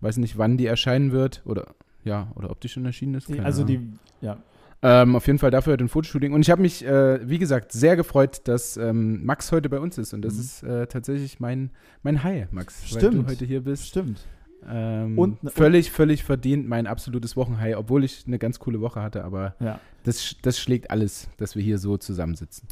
[0.00, 1.74] Weiß nicht, wann die erscheinen wird oder,
[2.04, 3.28] ja, oder ob die schon erschienen ist.
[3.28, 3.98] die, also Ahnung.
[4.20, 4.38] die, ja.
[4.82, 6.32] Ähm, auf jeden Fall dafür ein Fotoshooting.
[6.32, 9.98] Und ich habe mich, äh, wie gesagt, sehr gefreut, dass ähm, Max heute bei uns
[9.98, 10.14] ist.
[10.14, 10.40] Und das Mhm.
[10.40, 11.70] ist äh, tatsächlich mein,
[12.02, 12.80] mein High, Max.
[12.94, 13.26] Weil Stimmt.
[13.28, 13.88] du heute hier bist.
[13.88, 14.20] Stimmt.
[14.66, 19.02] Ähm, Und- und- völlig, völlig verdient mein absolutes Wochenhigh, obwohl ich eine ganz coole Woche
[19.02, 19.22] hatte.
[19.24, 19.78] Aber Ja.
[20.04, 22.66] das, das schlägt alles, dass wir hier so zusammensitzen.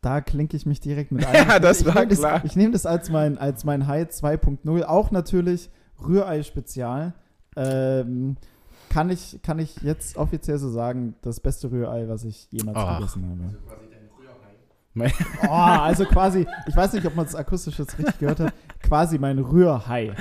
[0.00, 1.34] Da klinke ich mich direkt mit ein.
[1.34, 2.40] Ja, das ich, war ich klar.
[2.40, 4.82] Das, ich nehme das als mein, als mein High 2.0.
[4.84, 5.70] Auch natürlich
[6.00, 7.14] Rührei-Spezial.
[7.56, 8.36] Ähm,
[8.90, 12.98] kann, ich, kann ich jetzt offiziell so sagen, das beste Rührei, was ich jemals Ach.
[12.98, 13.56] gegessen habe.
[13.66, 15.12] Quasi dein Rührei.
[15.48, 19.18] Oh, also quasi, ich weiß nicht, ob man es akustisch jetzt richtig gehört hat, quasi
[19.18, 20.12] mein Rührhai.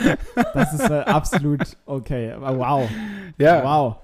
[0.54, 2.36] Das ist äh, absolut okay.
[2.40, 2.90] Wow.
[3.38, 3.98] Ja, Wow.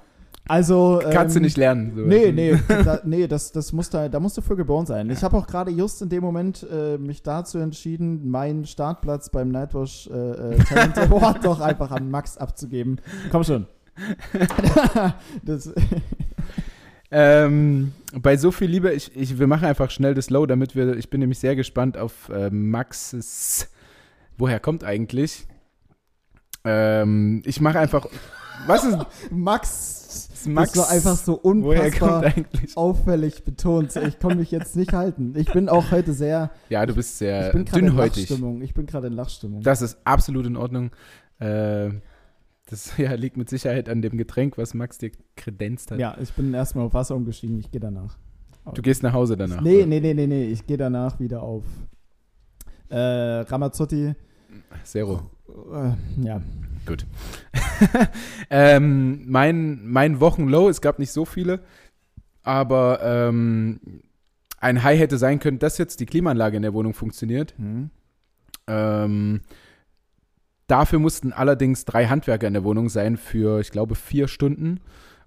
[0.48, 1.02] Also.
[1.12, 1.94] kannst du ähm, nicht lernen.
[1.96, 2.02] So.
[2.02, 5.10] Nee, nee, da, nee, das, das muss da, da musst du für geboren sein.
[5.10, 9.50] Ich habe auch gerade just in dem Moment äh, mich dazu entschieden, meinen Startplatz beim
[9.50, 13.00] Nightwash äh, äh, Talent Award doch einfach an Max abzugeben.
[13.32, 13.68] Komm schon.
[15.44, 15.72] das,
[17.16, 20.98] Ähm, bei so viel Liebe, ich, ich, wir machen einfach schnell das Low, damit wir,
[20.98, 23.70] ich bin nämlich sehr gespannt auf äh, Maxes,
[24.36, 25.46] woher kommt eigentlich?
[26.64, 28.08] Ähm, ich mache einfach,
[28.66, 28.98] was ist
[29.30, 30.03] Max,
[30.48, 30.72] Max?
[30.72, 32.34] das war einfach so unfassbar
[32.76, 33.96] auffällig betont.
[33.96, 35.34] Ich konnte mich jetzt nicht halten.
[35.38, 38.30] Ich bin auch heute sehr, Ja, du bist sehr ich bin gerade in dünnhäutig.
[38.30, 38.62] Lachstimmung.
[38.62, 39.62] Ich bin gerade in Lachstimmung.
[39.62, 40.92] Das ist absolut in Ordnung.
[41.40, 41.92] Äh,
[42.70, 46.00] das ja, liegt mit Sicherheit an dem Getränk, was Max dir kredenzt hat.
[46.00, 47.60] ja, ich bin erstmal auf Wasser umgestiegen.
[47.60, 48.18] Ich gehe danach.
[48.74, 49.62] Du gehst nach Hause danach.
[49.62, 49.88] Nee, oder?
[49.88, 50.46] nee, nee, nee, nee.
[50.46, 51.64] Ich gehe danach wieder auf
[52.90, 54.14] äh, Ramazzotti.
[54.84, 55.30] Zero.
[55.74, 56.42] Äh, ja.
[56.86, 57.06] Gut.
[58.50, 61.62] ähm, mein, mein Wochenlow, es gab nicht so viele,
[62.44, 63.80] aber ähm,
[64.60, 67.54] ein High hätte sein können, dass jetzt die Klimaanlage in der Wohnung funktioniert.
[67.58, 67.90] Hm.
[68.68, 69.42] Ähm,
[70.68, 74.80] dafür mussten allerdings drei Handwerker in der Wohnung sein für, ich glaube, vier Stunden.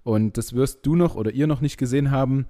[0.03, 2.45] Und das wirst du noch oder ihr noch nicht gesehen haben.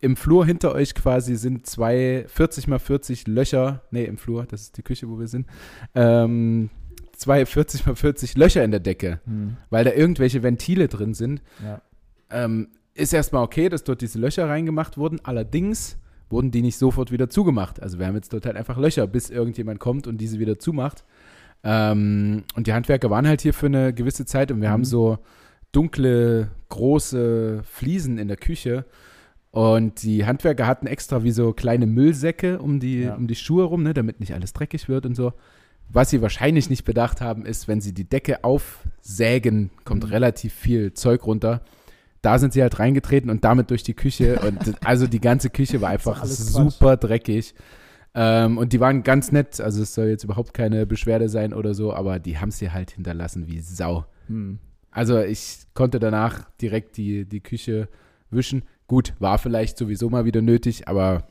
[0.00, 3.82] Im Flur hinter euch quasi sind zwei 40 mal 40 Löcher.
[3.90, 5.46] Nee, im Flur, das ist die Küche, wo wir sind.
[5.94, 6.68] Ähm,
[7.16, 9.56] zwei 40 mal 40 Löcher in der Decke, Hm.
[9.70, 11.42] weil da irgendwelche Ventile drin sind.
[11.64, 11.80] Ja.
[12.30, 15.20] Ähm, ist erstmal okay, dass dort diese Löcher reingemacht wurden.
[15.22, 15.98] Allerdings
[16.30, 17.80] wurden die nicht sofort wieder zugemacht.
[17.82, 21.04] Also wir haben jetzt dort halt einfach Löcher, bis irgendjemand kommt und diese wieder zumacht.
[21.62, 24.72] Ähm, und die Handwerker waren halt hier für eine gewisse Zeit und wir Mhm.
[24.72, 25.18] haben so
[25.72, 28.84] dunkle, große Fliesen in der Küche.
[29.50, 33.14] Und die Handwerker hatten extra wie so kleine Müllsäcke um die, Ja.
[33.14, 35.32] um die Schuhe rum, ne, damit nicht alles dreckig wird und so.
[35.88, 40.10] Was sie wahrscheinlich nicht bedacht haben, ist, wenn sie die Decke aufsägen, kommt Mhm.
[40.10, 41.62] relativ viel Zeug runter.
[42.22, 44.40] Da sind sie halt reingetreten und damit durch die Küche.
[44.46, 46.72] Und also die ganze Küche war einfach alles Quatsch.
[46.72, 47.54] super dreckig.
[48.14, 49.60] Ähm, und die waren ganz nett.
[49.60, 52.90] Also es soll jetzt überhaupt keine Beschwerde sein oder so, aber die haben sie halt
[52.92, 54.06] hinterlassen wie Sau.
[54.28, 54.58] Hm.
[54.90, 57.88] Also ich konnte danach direkt die, die Küche
[58.30, 58.62] wischen.
[58.88, 61.24] Gut, war vielleicht sowieso mal wieder nötig, aber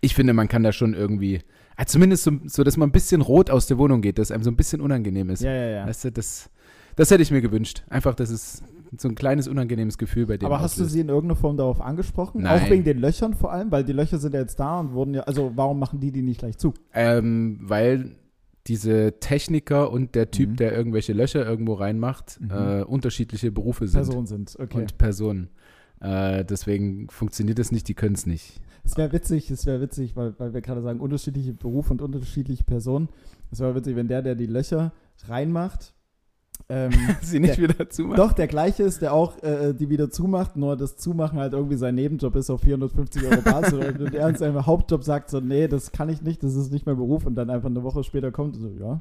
[0.00, 1.40] ich finde, man kann da schon irgendwie,
[1.76, 4.42] ah, zumindest so, so, dass man ein bisschen rot aus der Wohnung geht, dass einem
[4.42, 5.42] so ein bisschen unangenehm ist.
[5.42, 5.86] Ja, ja, ja.
[5.86, 6.50] Weißt du, das,
[6.96, 7.82] das hätte ich mir gewünscht.
[7.88, 8.62] Einfach, dass es
[8.98, 11.80] so ein kleines unangenehmes Gefühl bei dem Aber hast du sie in irgendeiner Form darauf
[11.80, 12.42] angesprochen?
[12.42, 12.62] Nein.
[12.62, 15.14] Auch wegen den Löchern vor allem, weil die Löcher sind ja jetzt da und wurden
[15.14, 16.74] ja, also warum machen die die nicht gleich zu?
[16.92, 18.12] Ähm, weil
[18.66, 20.56] diese Techniker und der Typ, Mhm.
[20.56, 22.50] der irgendwelche Löcher irgendwo reinmacht, Mhm.
[22.50, 24.78] äh, unterschiedliche Berufe sind Personen sind, okay.
[24.78, 25.48] und Personen.
[26.00, 28.60] Äh, deswegen funktioniert das nicht, die können es nicht.
[28.84, 32.64] Es wäre witzig, es wäre witzig, weil, weil wir gerade sagen, unterschiedliche Berufe und unterschiedliche
[32.64, 33.08] Personen.
[33.50, 34.92] Es wäre witzig, wenn der, der die Löcher
[35.26, 35.94] reinmacht,
[36.68, 36.92] ähm,
[37.22, 38.16] Sie nicht Der- wieder zumachen.
[38.16, 41.76] doch der gleiche ist, der auch äh, die wieder zumacht, nur das Zumachen halt irgendwie
[41.76, 45.66] sein Nebenjob ist auf 450 Euro Basis und er in seinem Hauptjob sagt so, nee,
[45.66, 48.30] das kann ich nicht, das ist nicht mein Beruf und dann einfach eine Woche später
[48.32, 49.00] kommt so, ja,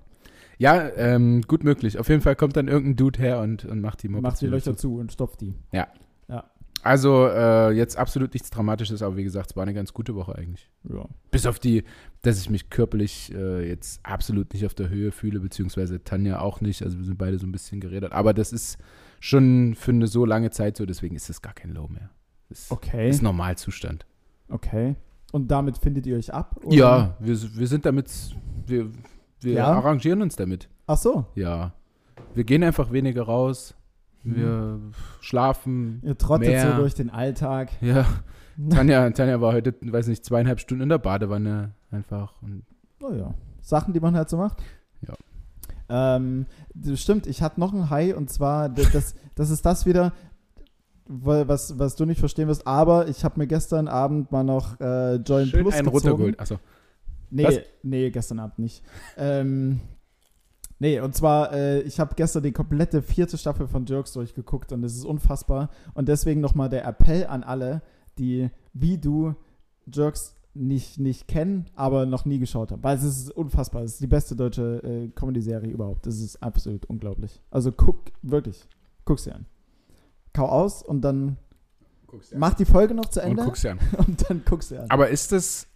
[0.57, 1.99] Ja, ähm, gut möglich.
[1.99, 4.47] Auf jeden Fall kommt dann irgendein Dude her und, und macht die Mopeds macht die
[4.47, 4.89] Löcher zu.
[4.89, 5.53] zu und stopft die.
[6.81, 10.35] Also äh, jetzt absolut nichts Dramatisches, aber wie gesagt, es war eine ganz gute Woche
[10.35, 10.69] eigentlich.
[10.91, 11.05] Ja.
[11.31, 11.83] Bis auf die,
[12.23, 16.59] dass ich mich körperlich äh, jetzt absolut nicht auf der Höhe fühle, beziehungsweise Tanja auch
[16.59, 16.83] nicht.
[16.83, 18.11] Also wir sind beide so ein bisschen geredet.
[18.11, 18.77] Aber das ist
[19.21, 22.09] schon für eine so lange Zeit so, deswegen ist das gar kein Low mehr.
[22.49, 24.05] Das Okay, ist Normalzustand.
[24.49, 24.95] okay.
[25.31, 26.59] Und damit findet ihr euch ab?
[26.63, 26.75] oder?
[26.75, 28.11] Ja, wir, wir sind damit,
[28.67, 28.89] wir,
[29.39, 29.67] wir Ja?
[29.67, 30.67] arrangieren uns damit.
[30.85, 31.73] Ach so, Ja.
[32.35, 33.73] Wir gehen einfach weniger raus.
[34.23, 34.79] Wir
[35.21, 35.99] schlafen.
[36.03, 36.71] ihr trottet Mehr.
[36.71, 37.69] so durch den Alltag.
[37.81, 38.05] Ja.
[38.69, 42.33] Tanja, Tanja war heute, weiß nicht, zweieinhalb Stunden in der Badewanne einfach.
[42.41, 42.63] Und
[42.99, 44.61] Naja, Sachen, die man halt so macht.
[45.07, 45.15] Ja.
[45.89, 46.45] Ähm,
[46.95, 50.13] stimmt, ich hatte noch ein High und zwar, das, das ist das wieder,
[51.05, 55.15] was, was du nicht verstehen wirst, aber ich habe mir gestern Abend mal noch äh,
[55.15, 55.91] Join schön Plus einen gezogen.
[56.09, 56.39] runtergeholt.
[56.39, 56.59] Achso.
[57.29, 58.83] Nee, nee, gestern Abend nicht.
[59.17, 59.81] ähm,
[60.83, 64.83] nee, und zwar, äh, ich habe gestern die komplette vierte Staffel von Jerks durchgeguckt und
[64.83, 65.69] es ist unfassbar.
[65.93, 67.81] Und deswegen nochmal der Appell an alle,
[68.19, 69.33] die wie du
[69.85, 72.83] Jerks nicht, nicht kennen, aber noch nie geschaut haben.
[72.83, 73.83] Weil es ist unfassbar.
[73.83, 76.05] Es ist die beste deutsche äh, Comedy-Serie überhaupt.
[76.05, 77.41] Das ist absolut unglaublich.
[77.49, 78.67] Also guck, wirklich,
[79.05, 79.45] guck sie an.
[80.33, 81.37] Kau aus und dann
[82.35, 83.79] mach die Folge noch zu Und Ende guck's dir an.
[84.05, 84.89] und dann guck sie an.
[84.89, 85.67] Aber ist das,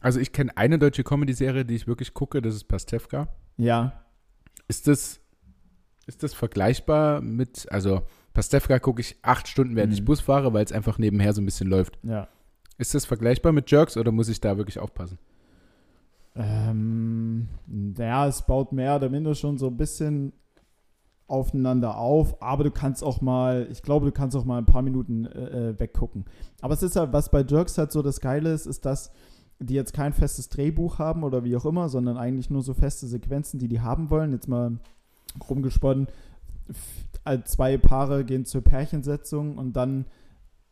[0.00, 3.26] also ich kenne eine deutsche Comedy-Serie, die ich wirklich gucke, das ist Pastewka.
[3.56, 4.03] ja,
[4.68, 5.20] Ist das,
[6.06, 9.98] ist das vergleichbar mit, also Pastewka gucke ich acht Stunden, während Mhm.
[9.98, 11.98] ich Bus fahre, weil es einfach nebenher so ein bisschen läuft.
[12.02, 12.28] ja.
[12.76, 15.18] Ist das vergleichbar mit Jerks oder muss ich da wirklich aufpassen?
[16.36, 20.32] Ähm, naja, es baut mehr oder minder schon so ein bisschen
[21.28, 24.82] aufeinander auf, aber du kannst auch mal, ich glaube, du kannst auch mal ein paar
[24.82, 26.24] Minuten äh, äh, weggucken.
[26.60, 29.10] Aber es ist ja, was bei Jerks halt so das Geile ist, ist, dass
[29.66, 33.06] die jetzt kein festes Drehbuch haben oder wie auch immer, sondern eigentlich nur so feste
[33.06, 34.32] Sequenzen, die die haben wollen.
[34.32, 34.78] Jetzt mal
[35.48, 36.08] rumgesponnen,
[37.24, 40.06] äh, zwei Paare gehen zur Pärchensetzung und dann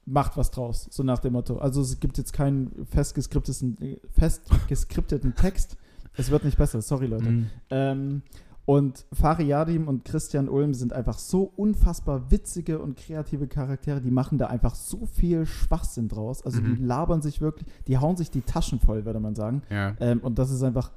[0.04, 1.58] macht was draus, so nach dem Motto.
[1.58, 5.76] Also es gibt jetzt keinen festgeskripteten, festgeskripteten Text.
[6.16, 7.30] Es wird nicht besser, sorry Leute.
[7.30, 7.50] Mhm.
[7.70, 8.22] Ähm,
[8.64, 14.00] und Fari Yadim und Christian Ulm sind einfach so unfassbar witzige und kreative Charaktere.
[14.00, 16.42] Die machen da einfach so viel Schwachsinn draus.
[16.44, 16.76] Also Mhm.
[16.76, 19.62] die labern sich wirklich, die hauen sich die Taschen voll, würde man sagen.
[19.68, 19.96] Ja.
[20.00, 20.92] Ähm, und das ist einfach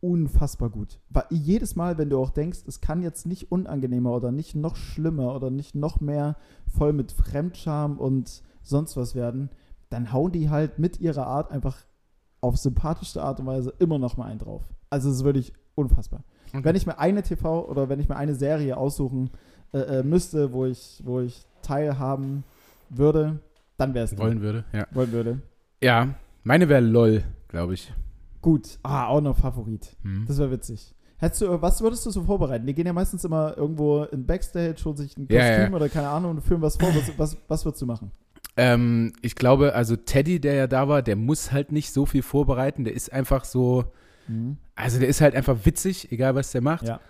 [0.00, 1.00] unfassbar gut.
[1.10, 4.76] Weil jedes Mal, wenn du auch denkst, es kann jetzt nicht unangenehmer oder nicht noch
[4.76, 6.36] schlimmer oder nicht noch mehr
[6.68, 9.50] voll mit Fremdscham und sonst was werden,
[9.90, 11.78] dann hauen die halt mit ihrer Art einfach
[12.40, 14.62] auf sympathischste Art und Weise immer noch mal einen drauf.
[14.90, 16.22] Also es ist wirklich unfassbar.
[16.48, 16.64] Okay.
[16.64, 19.30] Wenn ich mir eine TV oder wenn ich mir eine Serie aussuchen
[19.72, 22.44] äh, äh, müsste, wo ich, wo ich teilhaben
[22.90, 23.38] würde,
[23.76, 24.86] dann wäre es wollen würde, ja.
[24.92, 25.42] wollen würde.
[25.82, 27.92] Ja, meine wäre LOL, glaube ich.
[28.40, 29.96] Gut, ah, auch noch Favorit.
[30.02, 30.24] Mhm.
[30.26, 30.94] Das wäre witzig.
[31.18, 32.66] Hättest du, was würdest du so vorbereiten?
[32.66, 35.72] Die gehen ja meistens immer irgendwo in Backstage, holen sich ein Kostüm Ja, ja.
[35.72, 36.94] oder keine Ahnung und führen was vor.
[36.94, 38.12] Was, was, was würdest du machen?
[38.56, 42.22] Ähm, ich glaube, also Teddy, der ja da war, der muss halt nicht so viel
[42.22, 42.84] vorbereiten.
[42.84, 43.84] Der ist einfach so,
[44.78, 46.86] also der ist halt einfach witzig, egal was der macht.
[46.88, 47.00] Ja.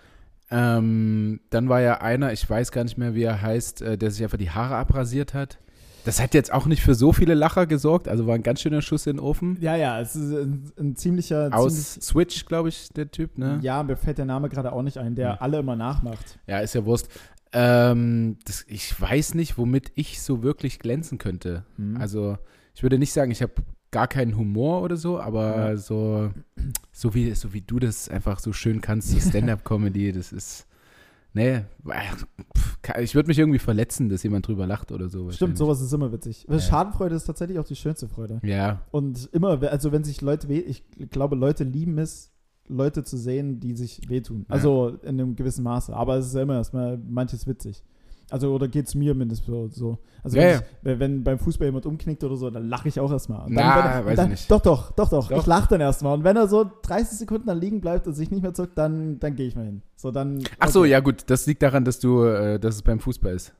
[0.50, 4.11] Ähm, dann war ja einer, ich weiß gar nicht mehr, wie er heißt, äh, der
[4.11, 5.59] sich einfach die Haare abrasiert hat.
[6.04, 8.81] Das hat jetzt auch nicht für so viele Lacher gesorgt, also war ein ganz schöner
[8.81, 9.59] Schuss in den Ofen.
[9.61, 11.50] Ja, ja, es ist ein, ein ziemlicher.
[11.52, 13.46] Aus Switch, glaube ich, der Typ, ne?
[13.46, 15.35] ziemlich, ja, mir fällt der Name gerade auch nicht ein, der Ja.
[15.35, 16.38] alle immer nachmacht.
[16.46, 17.09] Ja, ist ja Wurst.
[17.52, 21.64] Ähm, das, ich weiß nicht, womit ich so wirklich glänzen könnte.
[21.76, 21.98] Mhm.
[21.98, 22.38] Also,
[22.74, 23.52] ich würde nicht sagen, ich habe
[23.90, 25.77] gar keinen Humor oder so, aber Ja.
[25.77, 26.31] so,
[26.92, 30.66] so, wie, so wie du das einfach so schön kannst, so Stand-up-Comedy, das ist.
[31.35, 31.61] Nee,
[33.01, 35.31] ich würde mich irgendwie verletzen, dass jemand drüber lacht oder so.
[35.31, 36.46] Stimmt, sowas ist immer witzig.
[36.48, 36.59] Ja.
[36.59, 38.40] Schadenfreude ist tatsächlich auch die schönste Freude.
[38.42, 42.33] Ja, Und immer, also wenn sich Leute weh, ich glaube, Leute lieben es,
[42.66, 44.46] Leute zu sehen, die sich wehtun.
[44.48, 44.55] Ja.
[44.55, 45.94] Also in einem gewissen Maße.
[45.94, 47.85] Aber es ist ja immer erstmal manches witzig.
[48.30, 49.68] Also, oder geht es mir mindestens so.
[49.68, 49.98] so.
[50.22, 50.60] Also, Ja, wenn, ja.
[50.92, 53.40] Ich, wenn- beim Fußball jemand umknickt oder so, dann lache ich auch erstmal.
[53.44, 54.50] Dann, Na, wenn weiß dann, ich nicht.
[54.50, 55.38] Doch, doch, doch, doch, Doch.
[55.40, 56.14] Ich lache dann erstmal.
[56.18, 59.18] Und wenn er so 30 Sekunden dann liegen bleibt und sich nicht mehr zuckt, dann,
[59.18, 59.82] dann gehe ich mal hin.
[59.96, 60.42] So, dann.
[60.58, 60.90] Ach so, okay.
[60.90, 63.54] ja gut, das liegt daran, dass du, äh, dass es beim Fußball ist.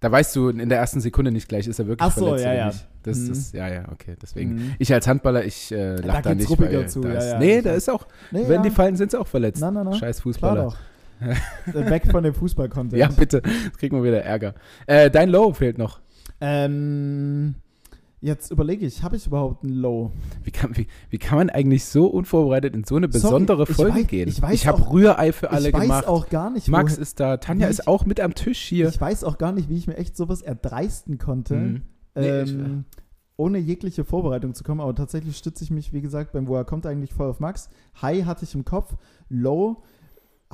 [0.00, 2.44] Da weißt du in der ersten Sekunde nicht gleich, ist er wirklich Ach so, verletzt
[2.44, 2.66] ja, oder ja.
[2.66, 2.88] nicht.
[3.04, 3.30] Das Mhm.
[3.32, 4.54] ist, ja, ja, okay, deswegen.
[4.54, 4.74] Mhm.
[4.80, 7.30] Ich als Handballer, ich äh, Da lach da, geht's nicht, weil zu, da ja, ist,
[7.30, 7.38] ja.
[7.38, 9.60] Nee, da ist auch, Nee, wenn die fallen, sind sie auch verletzt.
[9.60, 9.92] Na, na, na.
[9.92, 10.74] Scheiß Fußballer.
[11.72, 12.98] Weg von dem Fußball-Content.
[12.98, 14.54] Ja, bitte, jetzt kriegen wir wieder Ärger.
[14.86, 16.00] Äh, dein Low fehlt noch.
[16.40, 17.54] Ähm,
[18.20, 20.12] jetzt überlege ich, habe ich überhaupt ein Low?
[20.44, 23.76] Wie kann, wie, wie kann man eigentlich so unvorbereitet in so eine Sorry, besondere ich
[23.76, 24.28] Folge weiß- gehen?
[24.28, 26.06] ich weiß habe Rührei für alle ich weiß gemacht.
[26.08, 28.88] auch gar nicht, Max woher- ist da, Tanja ist ich- auch mit am Tisch hier.
[28.88, 31.82] ich weiß auch gar nicht, wie ich mir echt sowas erdreisten konnte, Mhm.
[32.14, 32.84] Nee, ich- ähm,
[33.38, 34.80] ohne jegliche Vorbereitung zu kommen.
[34.82, 37.70] Aber tatsächlich stütze ich mich, wie gesagt, beim Woher kommt eigentlich voll auf Max.
[38.02, 38.94] High hatte ich im Kopf,
[39.30, 39.82] Low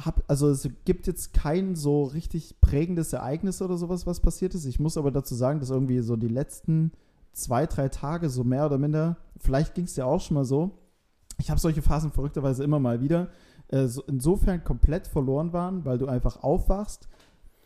[0.05, 4.65] hab, also es gibt jetzt kein so richtig prägendes Ereignis oder sowas, was passiert ist.
[4.65, 6.93] Ich muss aber dazu sagen, dass irgendwie so die letzten
[7.33, 10.79] zwei, drei Tage so mehr oder minder, vielleicht ging es dir auch schon mal so,
[11.39, 13.29] ich habe solche Phasen verrückterweise immer mal wieder,
[13.69, 17.09] äh, so insofern komplett verloren waren, weil du einfach aufwachst,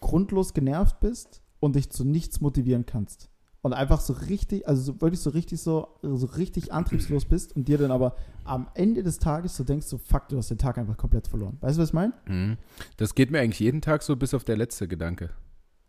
[0.00, 3.31] grundlos genervt bist und dich zu nichts motivieren kannst.
[3.64, 7.68] Und einfach so richtig, also so, wirklich so richtig so, so richtig antriebslos bist und
[7.68, 10.78] dir dann aber am Ende des Tages so denkst, so fuck, du hast den Tag
[10.78, 11.58] einfach komplett verloren.
[11.60, 12.12] Weißt du, was ich meine?
[12.26, 12.56] Mhm.
[12.96, 15.30] Das geht mir eigentlich jeden Tag so, bis auf der letzte Gedanke.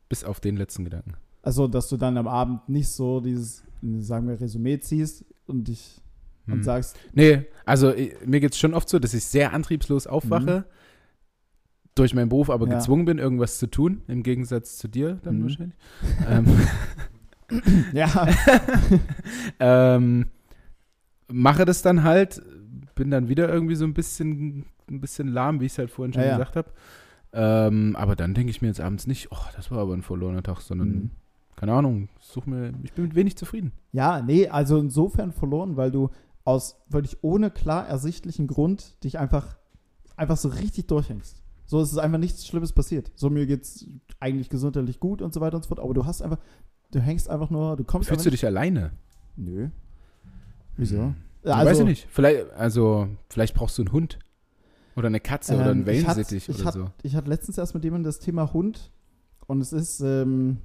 [0.08, 1.16] Bis auf den letzten Gedanken.
[1.42, 6.00] Also, dass du dann am Abend nicht so dieses, sagen wir, Resümee ziehst und dich
[6.46, 6.64] und Mhm.
[6.64, 7.92] sagst, Nee, also
[8.24, 10.66] mir geht es schon oft so, dass ich sehr antriebslos aufwache,
[11.96, 12.72] durch meinen Beruf aber Mhm.
[12.74, 12.78] Ja.
[12.78, 15.44] gezwungen bin, irgendwas zu tun, im Gegensatz zu dir dann Mhm.
[15.44, 15.78] wahrscheinlich.
[16.28, 16.46] ähm,
[17.94, 18.28] ja,
[19.60, 20.28] ähm,
[21.28, 22.42] mache das dann halt,
[22.96, 26.14] bin dann wieder irgendwie so ein bisschen, ein bisschen lahm, wie ich es halt vorhin
[26.14, 26.38] schon Ja, ja.
[26.38, 26.72] gesagt habe.
[27.36, 30.44] Ähm, aber dann denke ich mir jetzt abends nicht, oh, das war aber ein verlorener
[30.44, 31.10] Tag, sondern, Mhm.
[31.56, 33.72] keine Ahnung, such mir, ich bin mit wenig zufrieden.
[33.92, 36.10] ja, nee, also insofern verloren, weil du
[36.46, 39.58] aus wirklich ohne klar ersichtlichen Grund dich einfach,
[40.18, 41.42] einfach so richtig durchhängst.
[41.66, 43.12] So ist es einfach nichts Schlimmes passiert.
[43.16, 43.88] So mir geht's
[44.20, 46.38] eigentlich gesundheitlich gut und so weiter und so fort, aber du hast einfach,
[46.94, 48.92] du hängst einfach nur, du kommst Fühlst du dich alleine?
[49.36, 49.70] nicht- Nö.
[50.78, 50.98] Wieso?
[50.98, 51.16] Hm.
[51.44, 52.08] Ja, weiß ich nicht.
[52.10, 54.18] Vielleicht, also, vielleicht brauchst du einen Hund.
[54.96, 56.90] Oder eine Katze oder einen Ähm, ich hatte- Wellensittich ich oder hatte- so.
[57.02, 58.92] Ich hatte letztens erst mit jemandem das Thema Hund
[59.48, 60.58] und es ist, ähm,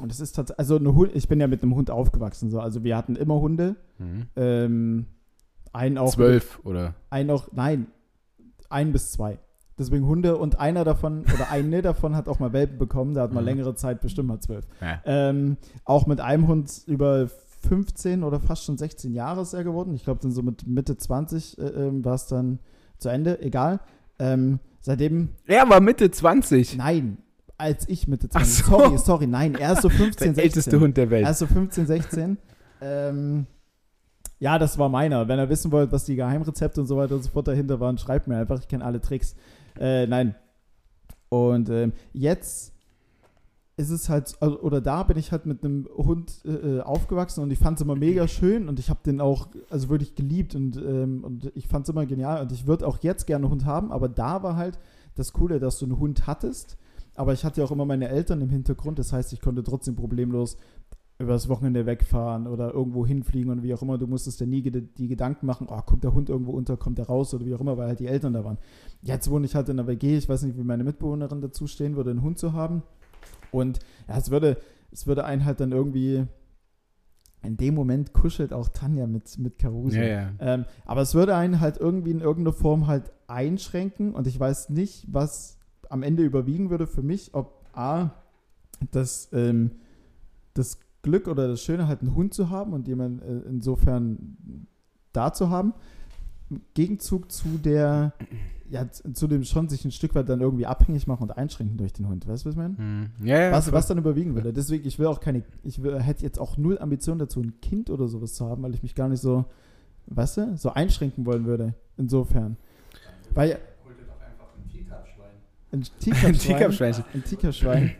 [0.00, 2.58] und es ist tatsächlich, also eine Hund, ich bin ja mit einem Hund aufgewachsen, so,
[2.60, 4.26] also wir hatten immer Hunde, Mhm.
[4.36, 5.06] ähm,
[5.72, 6.94] einen auch, Zwölf oder.
[7.10, 7.86] einen auch, nein,
[8.70, 9.38] ein bis zwei.
[9.78, 13.32] Deswegen Hunde und einer davon, oder eine davon hat auch mal Welpen bekommen, der hat
[13.32, 13.46] mal Mhm.
[13.46, 14.66] längere Zeit bestimmt mal zwölf.
[14.80, 15.00] Ja.
[15.04, 17.28] Ähm, auch mit einem Hund über
[17.68, 19.94] 15 oder fast schon 16 Jahre ist er geworden.
[19.94, 22.60] Ich glaube, dann so mit Mitte 20 äh, ähm, war es dann
[22.98, 23.40] zu Ende.
[23.42, 23.80] Egal.
[24.18, 26.76] Ähm, seitdem, Er war Mitte 20.
[26.76, 27.18] nein,
[27.58, 28.64] als ich Mitte Ach 20.
[28.64, 28.70] so.
[28.78, 30.42] Sorry, sorry, nein, er ist so 15, Der 16.
[30.44, 31.24] älteste Hund der Welt.
[31.24, 32.38] Er ist so 15, 16.
[32.80, 33.46] ähm,
[34.38, 35.26] ja, das war meiner.
[35.28, 37.96] Wenn ihr wissen wollt, was die Geheimrezepte und so weiter und so fort dahinter waren,
[37.98, 38.60] schreibt mir einfach.
[38.60, 39.34] Ich kenne alle Tricks.
[39.78, 40.34] Äh, nein.
[41.28, 42.74] Und ähm, jetzt
[43.76, 47.42] ist es halt, also, oder da bin ich halt mit einem Hund äh, äh, aufgewachsen
[47.42, 50.54] und ich fand es immer mega schön und ich habe den auch, also wirklich geliebt
[50.54, 53.52] und, ähm, und ich fand es immer genial und ich würde auch jetzt gerne einen
[53.52, 54.78] Hund haben, aber da war halt
[55.16, 56.76] das Coole, dass du einen Hund hattest,
[57.16, 59.96] aber ich hatte ja auch immer meine Eltern im Hintergrund, das heißt, ich konnte trotzdem
[59.96, 60.56] problemlos
[61.18, 65.08] übers Wochenende wegfahren oder irgendwo hinfliegen und wie auch immer, du musstest dir nie die
[65.08, 67.76] Gedanken machen, oh, kommt der Hund irgendwo unter, kommt der raus oder wie auch immer,
[67.76, 68.58] weil halt die Eltern da waren.
[69.00, 71.94] Jetzt wohne ich halt in der WG, ich weiß nicht, wie meine Mitbewohnerin dazu stehen
[71.94, 72.82] würde, einen Hund zu haben.
[73.52, 74.56] Und ja, es würde,
[74.90, 76.26] es würde einen halt dann irgendwie,
[77.42, 79.96] in dem Moment kuschelt auch Tanja mit, mit Caruso.
[79.96, 80.32] ja, ja.
[80.40, 84.70] Ähm, aber es würde einen halt irgendwie in irgendeiner Form halt einschränken und ich weiß
[84.70, 85.58] nicht, was
[85.90, 88.10] am Ende überwiegen würde für mich, ob A,
[88.90, 89.72] das, ähm,
[90.54, 94.66] das Glück oder das Schöne halt einen Hund zu haben und jemanden äh, insofern
[95.12, 95.74] da zu haben,
[96.50, 98.12] im Gegenzug zu der,
[98.68, 101.92] ja, zu dem schon sich ein Stück weit dann irgendwie abhängig machen und einschränken durch
[101.92, 102.26] den Hund.
[102.26, 102.74] Weißt du, was ich meine?
[102.76, 103.10] Mhm.
[103.24, 104.52] ja, ja Was, was dann überwiegen würde.
[104.52, 107.90] Deswegen, ich will auch keine, ich will, hätte jetzt auch null Ambition dazu, ein Kind
[107.90, 109.44] oder sowas zu haben, weil ich mich gar nicht so,
[110.06, 111.74] weißt du, so einschränken wollen würde.
[111.96, 112.56] Insofern.
[113.34, 115.30] Weil Hol dir doch einfach ein Teacup-Schwein.
[115.72, 115.84] ein
[116.26, 117.04] Ein Teacup-Schwein.
[117.14, 117.90] Ein Teacup-Schwein.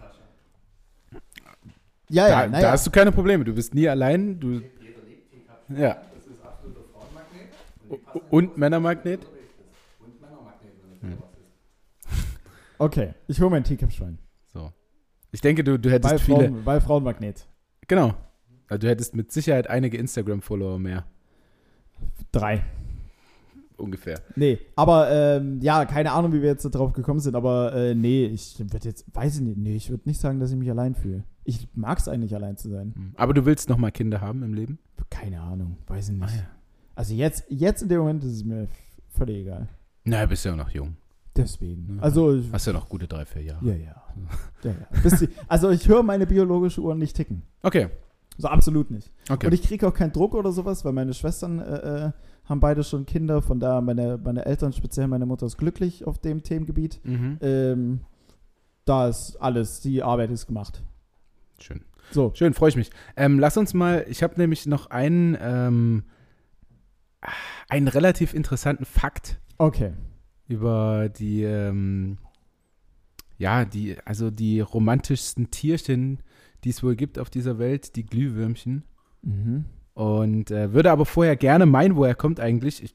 [2.08, 2.70] Ja, Da, ja, da naja.
[2.72, 3.44] hast du keine Probleme.
[3.44, 4.38] Du bist nie allein.
[4.38, 4.60] Du, Jeder
[5.06, 5.78] liebt Teacup-Schwein.
[5.80, 5.96] ja.
[6.14, 8.30] Das ist absoluter Frauenmagnet.
[8.30, 9.20] Und, Männermagnet.
[10.00, 11.10] Und Männermagnet, Hm.
[11.10, 12.24] wenn ist.
[12.78, 14.18] Okay, ich hole mein Teacup-Schwein.
[14.52, 14.72] So.
[15.32, 16.48] Ich denke, du, du hättest Bei, viele.
[16.48, 17.46] Frauen, bei Frauenmagnet.
[17.88, 18.14] Genau.
[18.68, 21.04] Also du hättest mit Sicherheit einige Instagram-Follower mehr.
[22.32, 22.64] Drei.
[23.76, 24.20] ungefähr.
[24.36, 28.26] Nee, aber ähm, ja, keine Ahnung, wie wir jetzt darauf gekommen sind, aber äh, nee,
[28.26, 30.94] ich würde jetzt, weiß ich nicht, nee, ich würde nicht sagen, dass ich mich allein
[30.94, 31.24] fühle.
[31.44, 32.92] Ich mag es eigentlich, allein zu sein.
[32.94, 33.12] Hm.
[33.16, 34.78] Aber du willst noch mal Kinder haben im Leben?
[35.10, 36.32] Keine Ahnung, weiß ich nicht.
[36.32, 36.46] Ah, ja.
[36.94, 38.66] Also jetzt, jetzt in dem Moment ist es mir
[39.10, 39.68] völlig egal.
[40.04, 40.96] Na, bist ja auch noch jung.
[41.36, 41.96] Deswegen.
[41.96, 42.02] Ja.
[42.02, 43.66] Also, Hast ja noch gute drei, vier Jahre.
[43.66, 44.02] ja, ja.
[44.62, 45.28] ja, ja.
[45.48, 47.42] Also ich höre meine biologische Uhr nicht ticken.
[47.62, 47.88] Okay,
[48.38, 49.10] So absolut nicht.
[49.28, 49.46] okay.
[49.46, 52.12] Und ich kriege auch keinen Druck oder sowas, weil meine Schwestern äh, äh,
[52.44, 53.42] haben beide schon Kinder.
[53.42, 57.00] Von da meine, meine Eltern, speziell meine Mutter, ist glücklich auf dem Themengebiet.
[57.04, 57.38] mhm.
[57.40, 58.00] Ähm,
[58.84, 60.82] da ist alles, die Arbeit ist gemacht.
[61.64, 61.80] Schön.
[62.10, 62.90] So, Schön, freue ich mich.
[63.16, 66.04] Ähm, lass uns mal, ich habe nämlich noch einen, ähm,
[67.70, 69.94] einen relativ interessanten Fakt okay.
[70.46, 72.18] über die, ähm,
[73.38, 76.18] ja, die, also die romantischsten Tierchen,
[76.64, 78.84] die es wohl gibt auf dieser Welt, die Glühwürmchen.
[79.22, 79.64] Mhm.
[79.94, 82.94] Und äh, würde aber vorher gerne meinen, woher kommt eigentlich, ich,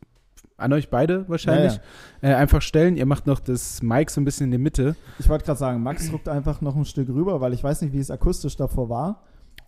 [0.60, 1.80] an euch beide wahrscheinlich,
[2.22, 2.98] Äh, einfach stellen.
[2.98, 4.96] Ihr macht noch das Mic so ein bisschen in die Mitte.
[5.20, 7.94] Ich wollte gerade sagen, Max druckt einfach noch ein Stück rüber, weil ich weiß nicht,
[7.94, 9.24] wie es akustisch davor war.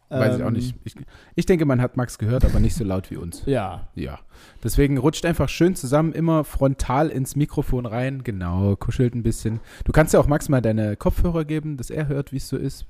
[0.09, 0.75] Weiß ich auch Ähm, nicht.
[0.83, 0.95] Ich,
[1.35, 3.43] ich denke, man hat Max gehört, aber nicht so laut wie uns.
[3.45, 3.87] Ja.
[3.95, 4.19] Ja.
[4.61, 8.21] Deswegen rutscht einfach schön zusammen, immer frontal ins Mikrofon rein.
[8.25, 9.61] Genau, kuschelt ein bisschen.
[9.85, 12.57] Du kannst ja auch Max mal deine Kopfhörer geben, dass er hört, wie es so
[12.57, 12.85] ist.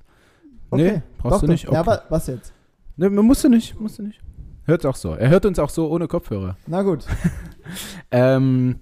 [0.72, 0.92] Okay.
[0.94, 1.66] Nee, brauchst Doch, du nicht?
[1.66, 1.90] Ja, Okay.
[1.92, 2.54] wa was jetzt?
[2.98, 4.20] Nee, musst du nicht, musst du nicht.
[4.64, 5.14] Hört auch so.
[5.14, 6.56] Er hört uns auch so ohne Kopfhörer.
[6.66, 7.06] Na gut.
[8.12, 8.80] Ähm,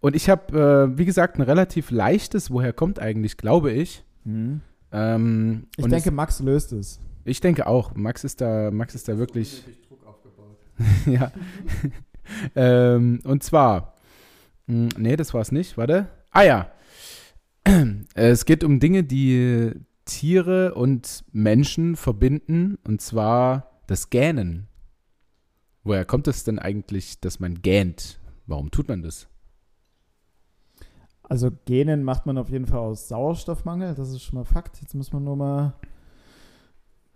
[0.00, 4.04] und ich habe, äh, wie gesagt, ein relativ leichtes, woher kommt eigentlich, glaube ich.
[4.24, 4.60] Mhm.
[4.92, 6.92] Ähm, Ich und denke, Max löst es.
[6.92, 7.94] es, ich denke auch.
[7.94, 9.64] Max ist da, Max ist da wirklich.
[9.88, 10.58] Druck aufgebaut.
[11.06, 11.32] ja.
[12.54, 13.94] ähm, und zwar,
[14.66, 16.08] mh, nee, das war es nicht, warte.
[16.30, 16.70] Ah ja.
[18.14, 19.72] es geht um Dinge, die
[20.04, 24.68] Tiere und Menschen verbinden, und zwar das Gähnen.
[25.86, 28.18] Woher kommt es denn eigentlich, dass man gähnt?
[28.46, 29.28] Warum tut man das?
[31.22, 34.80] Also Genen macht man auf jeden Fall aus Sauerstoffmangel, das ist schon mal Fakt.
[34.80, 35.74] Jetzt muss man nur mal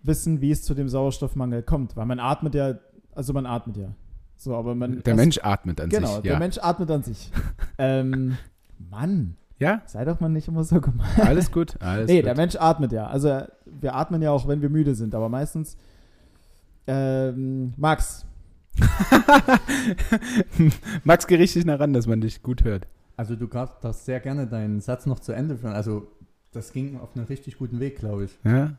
[0.03, 2.75] wissen, wie es zu dem Sauerstoffmangel kommt, weil man atmet ja,
[3.13, 3.93] also man atmet ja.
[4.37, 6.21] So, aber man Der Mensch atmet an Genau, sich.
[6.23, 6.39] der Ja.
[6.39, 7.29] Mensch atmet an sich.
[7.77, 8.37] ähm,
[8.89, 11.07] Mann, ja, sei doch mal nicht immer so gemein.
[11.21, 11.75] alles gut.
[11.81, 12.25] Alles nee, gut.
[12.25, 13.07] der Mensch atmet ja.
[13.07, 15.75] Also wir atmen ja auch, wenn wir müde sind, aber meistens
[16.87, 18.25] ähm, Max,
[21.03, 22.87] Max, geh richtig nah ran, dass man dich gut hört.
[23.17, 25.73] Also du darfst sehr gerne deinen Satz noch zu Ende führen.
[25.73, 26.07] Also
[26.51, 28.31] das ging auf einen richtig guten Weg, glaube ich.
[28.43, 28.77] Ja.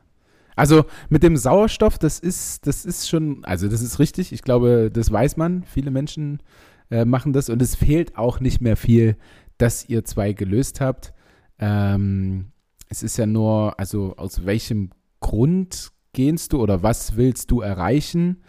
[0.56, 4.32] Also mit dem Sauerstoff, das ist, das ist schon, also das ist richtig.
[4.32, 5.64] Ich glaube, das weiß man.
[5.64, 6.42] Viele Menschen
[6.90, 9.16] äh, machen das und es fehlt auch nicht mehr viel,
[9.58, 11.14] dass ihr zwei gelöst habt.
[11.58, 12.52] Ähm,
[12.88, 18.42] es ist ja nur, also aus welchem Grund gehst du oder was willst du erreichen?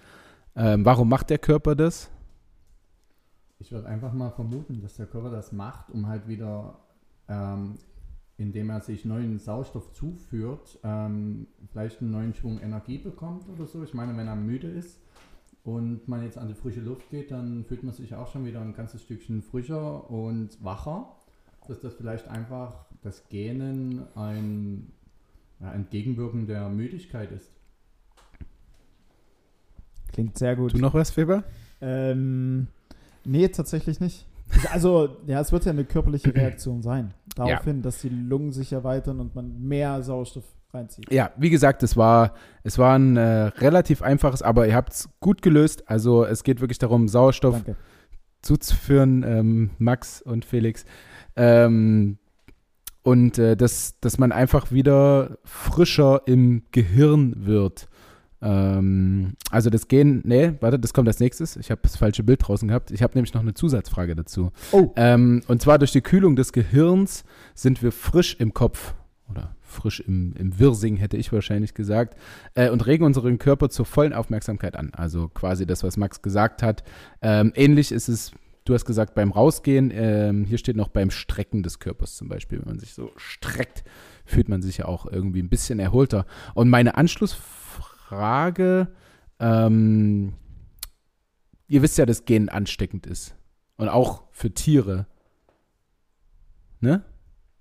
[0.55, 2.11] Ähm, warum macht der Körper das?
[3.59, 6.79] Ich würde einfach mal vermuten, dass der Körper das macht, um halt wieder,
[7.27, 7.75] ähm,
[8.37, 13.83] indem er sich neuen Sauerstoff zuführt, ähm, vielleicht einen neuen Schwung Energie bekommt oder so.
[13.83, 14.99] Ich meine, wenn er müde ist
[15.63, 18.61] und man jetzt an die frische Luft geht, dann fühlt man sich auch schon wieder
[18.61, 21.15] ein ganzes Stückchen frischer und wacher.
[21.67, 24.91] Dass das vielleicht einfach das Gähnen ein
[25.61, 27.49] ja, Entgegenwirken der Müdigkeit ist.
[30.13, 30.73] Klingt sehr gut.
[30.73, 31.43] Du noch was, Feber?
[31.81, 32.67] Ähm,
[33.25, 34.25] nee, tatsächlich nicht.
[34.55, 37.13] Ich- Also, ja, es wird ja eine körperliche Reaktion sein.
[37.35, 41.11] Daraufhin, dass die Lungen sich erweitern und man mehr Sauerstoff reinzieht.
[41.11, 43.23] Ja, wie gesagt, es war, es war ein äh,
[43.59, 45.83] relativ einfaches, aber ihr habt es gut gelöst.
[45.89, 47.75] Also es geht wirklich darum, Sauerstoff Danke.
[48.41, 50.85] zuzuführen, ähm, Max und Felix.
[51.35, 52.17] Ähm,
[53.03, 57.87] und äh, dass, dass man einfach wieder frischer im Gehirn wird.
[58.43, 61.55] Ähm, also das Gehen, nee, warte, das kommt als nächstes.
[61.55, 62.91] Ich habe das falsche Bild draußen gehabt.
[62.91, 64.51] Ich habe nämlich noch eine Zusatzfrage dazu.
[64.71, 64.91] Oh.
[64.97, 67.23] Ähm, und zwar durch die Kühlung des Gehirns
[67.55, 68.93] sind wir frisch im Kopf
[69.29, 72.17] oder frisch im, im Wirsing, hätte ich wahrscheinlich gesagt,
[72.53, 74.91] äh, und regen unseren Körper zur vollen Aufmerksamkeit an.
[74.93, 76.83] Also quasi das, was Max gesagt hat.
[77.21, 78.31] Ähm, ähnlich ist es,
[78.65, 82.59] du hast gesagt, beim Rausgehen, ähm, hier steht noch beim Strecken des Körpers zum Beispiel.
[82.59, 83.83] Wenn man sich so streckt,
[84.25, 86.25] fühlt man sich ja auch irgendwie ein bisschen erholter.
[86.53, 87.92] Und meine Anschlussfrage,
[89.39, 90.33] ähm,
[91.67, 93.35] ihr wisst ja, dass Gehen ansteckend ist.
[93.77, 95.07] Und auch für Tiere.
[96.79, 97.03] Ne?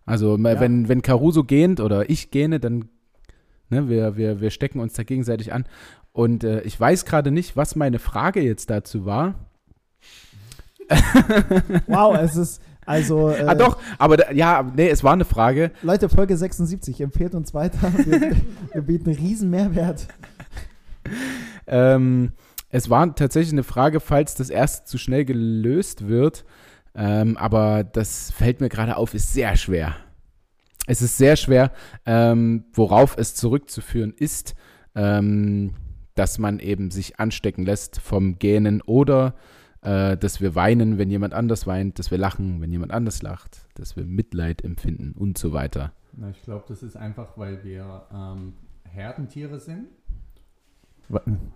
[0.04, 0.60] Also, Ja.
[0.60, 2.88] wenn, wenn Caruso gähnt oder ich gähne, dann,
[3.70, 5.64] ne, wir, wir, wir stecken uns da gegenseitig an.
[6.12, 9.34] Und äh, ich weiß gerade nicht, was meine Frage jetzt dazu war.
[11.86, 15.70] Wow, es ist, also, äh, ah, doch, aber da, ja, nee, es war eine Frage.
[15.82, 17.92] Leute, Folge 76, empfehlt uns weiter.
[18.04, 18.36] Wir,
[18.72, 20.08] wir bieten einen riesen Mehrwert.
[21.66, 22.32] Ähm,
[22.68, 26.44] es war tatsächlich eine Frage, falls das erste zu schnell gelöst wird.
[26.94, 29.96] Ähm, aber das fällt mir gerade auf, ist sehr schwer.
[30.86, 31.70] Es ist sehr schwer,
[32.06, 34.54] ähm, worauf es zurückzuführen ist,
[34.94, 35.74] ähm,
[36.14, 39.34] dass man eben sich anstecken lässt vom Gähnen oder
[39.82, 43.66] äh, dass wir weinen, wenn jemand anders weint, dass wir lachen, wenn jemand anders lacht,
[43.74, 45.92] dass wir Mitleid empfinden und so weiter.
[46.14, 49.88] Na, ich glaube, das ist einfach, weil wir ähm, Herdentiere sind.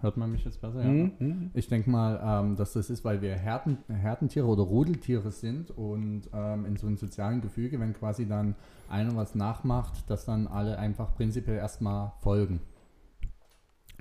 [0.01, 0.83] Hört man mich jetzt besser?
[0.83, 0.91] Ja.
[0.91, 1.51] Mhm.
[1.55, 6.23] Ich denke mal, ähm, dass das ist, weil wir Herden, Herdentiere oder Rudeltiere sind und
[6.35, 8.55] ähm, in so einem sozialen Gefüge, wenn quasi dann
[8.91, 12.61] einer was nachmacht, dass dann alle einfach prinzipiell erstmal folgen.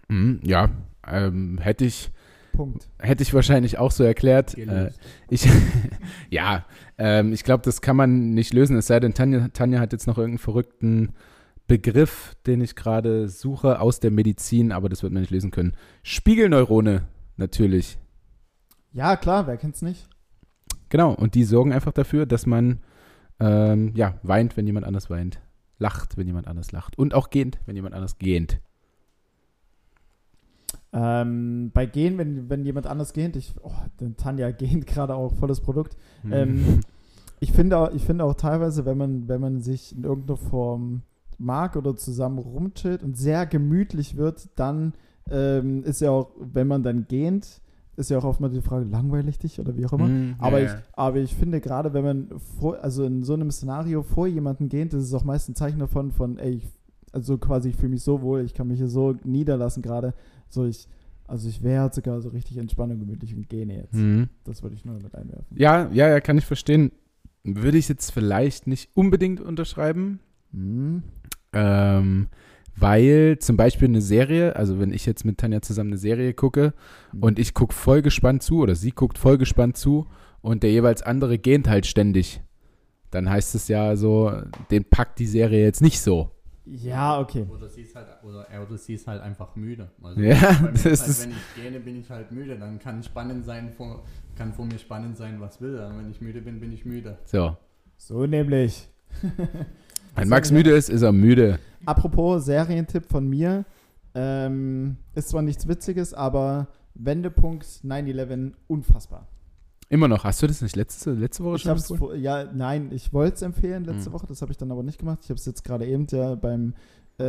[0.09, 0.69] Mhm, ja,
[1.07, 2.11] ähm, hätte ich
[2.51, 2.87] Punkt.
[2.99, 4.57] hätte ich wahrscheinlich auch so erklärt.
[4.57, 4.91] Äh,
[5.29, 5.47] ich
[6.29, 6.65] ja,
[6.97, 8.77] ähm, ich glaube, das kann man nicht lösen.
[8.77, 11.13] Es sei denn, Tanja, Tanja hat jetzt noch irgendeinen verrückten
[11.67, 15.73] Begriff, den ich gerade suche aus der Medizin, aber das wird man nicht lösen können.
[16.03, 17.07] Spiegelneurone
[17.37, 17.97] natürlich.
[18.93, 20.07] Ja, klar, wer kennt's nicht?
[20.89, 22.79] Genau, und die sorgen einfach dafür, dass man
[23.39, 25.41] ähm, ja, weint, wenn jemand anders weint.
[25.77, 26.97] Lacht, wenn jemand anders lacht.
[26.97, 28.61] Und auch gähnt, wenn jemand anders gähnt.
[30.93, 33.73] Ähm, bei Gehen, wenn, wenn jemand anders gähnt, ich, oh,
[34.15, 35.97] Tanja gähnt gerade auch volles Produkt.
[36.23, 36.33] Mhm.
[36.33, 36.79] Ähm,
[37.41, 41.01] ich finde, auch, ich finde auch teilweise, wenn man, wenn man sich in irgendeiner Form
[41.37, 44.93] mag oder zusammen rumchillt und sehr gemütlich wird, dann
[45.29, 47.61] ähm, ist ja auch, wenn man dann gähnt,
[47.97, 50.07] ist ja auch oft mal die Frage, langweilig dich oder wie auch immer.
[50.07, 52.29] Mhm, aber, ja, ich, aber ich finde gerade, wenn man
[52.59, 56.11] vor, also in so einem Szenario vor jemanden gähnt, ist auch meist ein Zeichen davon,
[56.11, 56.67] von, ey, ich,
[57.11, 60.13] also quasi, ich fühle mich so wohl, ich kann mich hier so niederlassen gerade.
[60.49, 60.87] So, ich,
[61.27, 63.93] also ich wäre sogar so richtig entspannt und gemütlich und gähne jetzt.
[63.93, 64.29] Mhm.
[64.43, 65.57] Das würde ich nur mit einwerfen.
[65.57, 66.91] Ja, ja, ja, kann ich verstehen.
[67.43, 70.19] Würde ich jetzt vielleicht nicht unbedingt unterschreiben,
[70.51, 71.03] Mhm.
[71.53, 72.27] ähm,
[72.77, 76.73] weil zum Beispiel eine Serie, also wenn ich jetzt mit Tanja zusammen eine Serie gucke
[77.21, 80.07] und ich gucke voll gespannt zu oder sie guckt voll gespannt zu
[80.41, 82.41] und der jeweils andere gähnt halt ständig,
[83.11, 84.31] dann heißt es ja so,
[84.71, 86.31] den packt die Serie jetzt nicht so.
[86.65, 87.45] Ja, okay.
[87.49, 89.91] Oder sie ist halt, oder, er oder sie ist halt einfach müde.
[90.01, 90.35] Also Ja,
[90.73, 92.57] das ist halt, ist- wenn ich gähne, bin ich halt müde.
[92.57, 94.03] Dann kann spannend sein, vor,
[94.35, 95.79] kann vor mir spannend sein, was will.
[95.79, 97.19] Aber wenn ich müde bin, bin ich müde.
[97.25, 97.55] So.
[97.97, 98.89] So nämlich.
[100.15, 101.59] Wenn Max müde ist, ist er müde.
[101.85, 103.65] Apropos Serientipp von mir.
[104.13, 109.27] Ähm, ist zwar nichts Witziges, aber Wendepunkt 9-11 unfassbar.
[109.89, 110.23] Immer noch.
[110.23, 112.21] Hast du das nicht letzte, letzte Woche Ich schon empfohlen?
[112.21, 114.13] ja, nein, ich wollte es empfehlen letzte Mhm.
[114.13, 115.19] Woche, das habe ich dann aber nicht gemacht.
[115.23, 116.73] Ich habe es jetzt gerade eben ja beim
[117.17, 117.23] äh,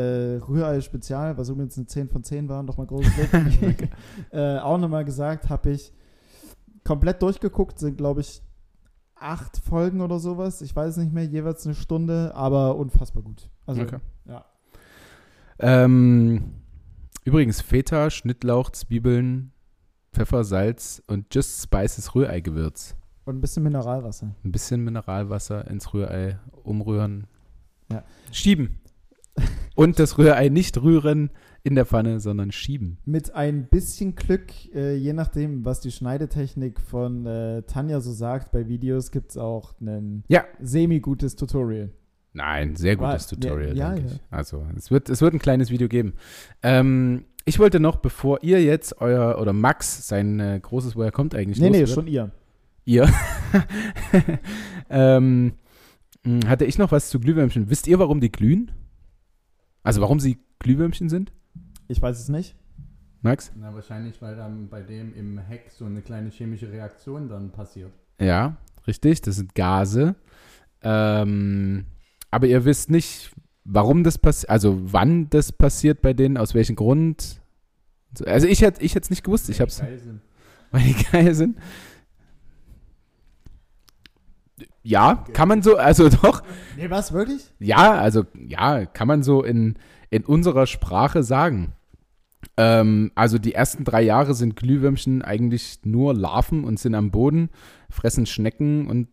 [0.48, 3.74] Rührei-Spezial, was übrigens eine 10 von 10 war, nochmal großes Lob,
[4.32, 5.92] äh, auch nochmal gesagt, habe ich
[6.84, 8.42] komplett durchgeguckt, sind glaube ich
[9.16, 10.60] acht Folgen oder sowas.
[10.62, 13.48] Ich weiß nicht mehr, jeweils eine Stunde, aber unfassbar gut.
[13.66, 13.98] Also, Okay.
[14.26, 14.44] ja.
[15.58, 16.52] Ähm,
[17.24, 19.52] übrigens, Feta, Schnittlauch, Zwiebeln,
[20.12, 22.94] Pfeffer, Salz und Just Spices Rührei-Gewürz.
[23.24, 24.34] Und ein bisschen Mineralwasser.
[24.44, 27.26] Ein bisschen Mineralwasser ins Rührei umrühren.
[27.90, 28.04] Ja.
[28.32, 28.78] Schieben.
[29.74, 31.30] Und das Rührei nicht rühren
[31.66, 32.98] in der Pfanne, sondern schieben.
[33.04, 38.52] Mit ein bisschen Glück, äh, je nachdem, was die Schneidetechnik von äh, Tanja so sagt,
[38.52, 40.44] bei Videos gibt es auch ein Ja.
[40.60, 41.90] semi-gutes Tutorial.
[42.32, 44.14] Nein, sehr gutes War- Tutorial, ja, denke ja.
[44.14, 44.20] ich.
[44.30, 46.14] Also, es wird, es wird ein kleines Video geben.
[46.62, 51.34] Ähm, ich wollte noch, bevor ihr jetzt euer, oder Max, sein äh, großes, woher kommt
[51.34, 51.58] eigentlich?
[51.60, 51.94] Nee, nee, loswerden?
[52.04, 52.30] schon ihr.
[52.84, 53.08] Ihr.
[54.90, 55.54] ähm,
[56.24, 57.70] mh, hatte ich noch was zu Glühwürmchen.
[57.70, 58.70] Wisst ihr, warum die glühen?
[59.82, 61.32] Also warum sie Glühwürmchen sind,
[61.88, 62.56] Ich weiß es nicht.
[63.22, 63.50] Max?
[63.56, 67.92] Na, wahrscheinlich, weil dann bei dem im Heck so eine kleine chemische Reaktion dann passiert.
[68.20, 68.56] Ja,
[68.86, 70.14] richtig, das sind Gase.
[70.82, 71.86] Ähm,
[72.30, 73.32] aber ihr wisst nicht,
[73.64, 77.40] warum das passiert, also wann das passiert bei denen, aus welchem Grund.
[78.24, 80.20] Also ich hätte ich hätte es nicht gewusst, ich Weil hab's, die geil sind.
[80.70, 81.58] weil die geil sind.
[84.82, 86.42] Ja, kann man so, also doch,
[86.76, 87.52] Nee, was, wirklich?
[87.58, 89.76] Ja, also ja, kann man so in,
[90.10, 91.72] in unserer Sprache sagen.
[92.56, 97.50] Ähm, also die ersten drei Jahre sind Glühwürmchen eigentlich nur Larven und sind am Boden,
[97.90, 99.08] fressen Schnecken und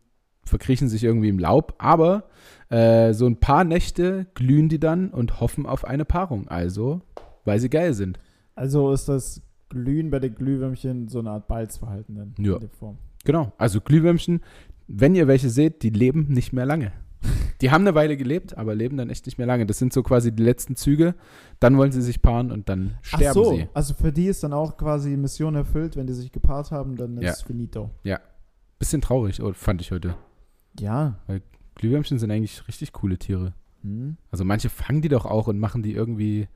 [0.46, 1.76] verkriechen sich irgendwie im Laub.
[1.78, 2.26] Aber
[2.70, 6.48] äh, so ein paar Nächte glühen die dann und hoffen auf eine Paarung.
[6.48, 7.02] Also,
[7.46, 8.20] weil sie geil sind.
[8.56, 12.56] Also ist das Glühen bei den Glühwürmchen so eine Art Balzverhalten dann Ja.
[12.56, 12.98] in der Form.
[13.26, 13.52] Genau.
[13.58, 14.42] Also Glühwürmchen,
[14.88, 16.92] wenn ihr welche seht, die leben nicht mehr lange.
[17.62, 19.66] Die haben eine Weile gelebt, aber leben dann echt nicht mehr lange.
[19.66, 21.16] Das sind so quasi die letzten Züge.
[21.60, 23.68] Dann wollen sie sich paaren und dann sterben Ach so, sie.
[23.74, 27.18] also für die ist dann auch quasi Mission erfüllt, wenn die sich gepaart haben, dann
[27.18, 27.46] ist Ja.
[27.46, 27.90] finito.
[28.80, 30.16] Bisschen traurig, oh, fand ich heute.
[30.80, 31.20] Ja.
[31.76, 33.54] Glühwürmchen sind eigentlich richtig coole Tiere.
[33.82, 34.18] Hm.
[34.32, 36.48] Also manche fangen die doch auch und machen die irgendwie,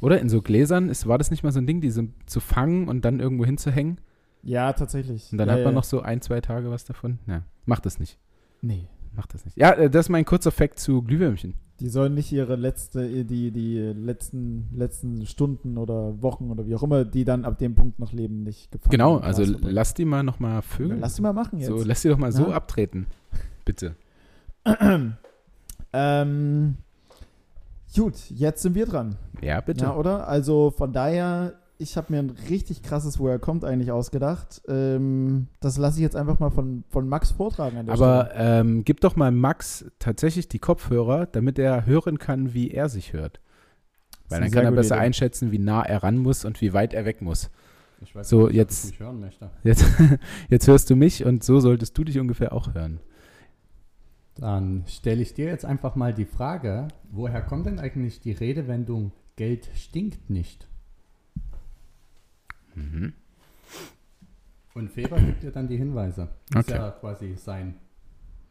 [0.00, 2.40] oder in so Gläsern, ist, war das nicht mal so ein Ding, die so zu
[2.40, 4.00] fangen und dann irgendwo hinzuhängen?
[4.44, 5.30] Ja, tatsächlich.
[5.32, 5.76] Und dann ja, hat man ja.
[5.76, 7.18] noch so ein, zwei Tage was davon.
[7.26, 8.18] Ja, macht das nicht.
[8.60, 8.88] Nee.
[9.14, 9.56] Macht das nicht.
[9.56, 11.54] Ja, äh, das ist mein kurzer Fact zu Glühwürmchen.
[11.80, 16.82] Die sollen nicht ihre letzte, die, die letzten, letzten Stunden oder Wochen oder wie auch
[16.82, 20.22] immer, die dann ab dem Punkt noch leben, nicht gefangen Genau, also lass die mal
[20.22, 21.00] nochmal vögeln.
[21.00, 21.68] Lass die mal machen jetzt.
[21.68, 22.54] so, lass die doch mal so Ja.
[22.56, 23.06] abtreten.
[23.64, 23.96] Bitte.
[25.92, 26.76] ähm,
[27.94, 29.16] gut, jetzt sind wir dran.
[29.42, 29.84] Ja, bitte.
[29.86, 30.28] Ja, oder?
[30.28, 34.62] Also von daher, ich habe mir ein richtig krasses Woher kommt eigentlich ausgedacht.
[34.68, 38.84] Ähm, das lasse ich jetzt einfach mal von, von Max vortragen an der Aber ähm,
[38.84, 43.40] gib doch mal Max tatsächlich die Kopfhörer, damit er hören kann, wie er sich hört.
[44.28, 45.04] Weil dann kann er besser Idee.
[45.04, 47.50] einschätzen, wie nah er ran muss und wie weit er weg muss.
[48.00, 49.50] Ich weiß So, nicht, ob jetzt- ich mich hören möchte.
[49.62, 49.84] Jetzt,
[50.48, 53.00] jetzt hörst du mich und so solltest du dich ungefähr auch hören.
[54.36, 59.12] Dann stelle ich dir jetzt einfach mal die Frage, woher kommt denn eigentlich die Redewendung
[59.36, 60.66] Geld stinkt nicht?
[62.74, 63.12] Mhm.
[64.74, 66.28] Und Feber gibt dir dann die Hinweise.
[66.54, 66.76] Muss Okay.
[66.76, 67.74] ja quasi sein,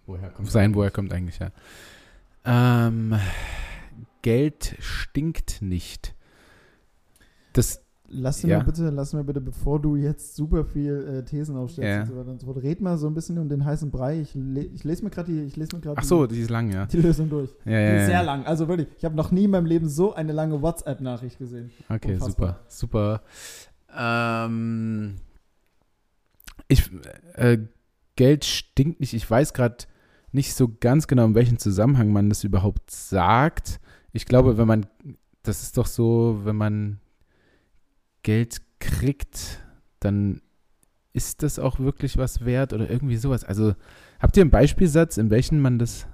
[0.06, 0.78] woher kommt Sein, das?
[0.78, 1.52] wo er kommt eigentlich, ja.
[2.46, 3.16] Ähm,
[4.22, 6.14] Geld stinkt nicht.
[7.54, 8.60] Das, Lass mir Ja.
[8.60, 12.02] bitte, lass mir bitte, bevor du jetzt super viel äh, Thesen aufstellst Ja.
[12.02, 14.20] und so weiter und so fort, red mal so ein bisschen um den heißen Brei.
[14.20, 16.50] Ich, le ich lese mir gerade die, ich lese mir gerade ach so, die ist
[16.50, 16.88] lang, ja.
[16.88, 17.50] die, die Lösung durch.
[17.64, 18.06] Ja, Die ja, ist ja.
[18.08, 18.46] sehr lang.
[18.46, 21.72] Also wirklich, ich habe noch nie in meinem Leben so eine lange WhatsApp-Nachricht gesehen.
[21.88, 22.60] Okay, Unfassbar.
[22.68, 23.22] super, super.
[23.96, 25.16] Ähm,
[26.68, 26.90] ich,
[27.34, 27.58] äh,
[28.16, 29.14] Geld stinkt nicht.
[29.14, 29.86] Ich weiß gerade
[30.32, 33.80] nicht so ganz genau, in welchem Zusammenhang man das überhaupt sagt.
[34.14, 34.86] Ich glaube, wenn man,
[35.44, 37.00] das ist doch so, wenn man
[38.24, 39.60] Geld kriegt,
[40.00, 40.42] dann
[41.14, 43.44] ist das auch wirklich was wert oder irgendwie sowas.
[43.44, 43.76] Also
[44.20, 46.08] habt ihr einen Beispielsatz, in welchen man das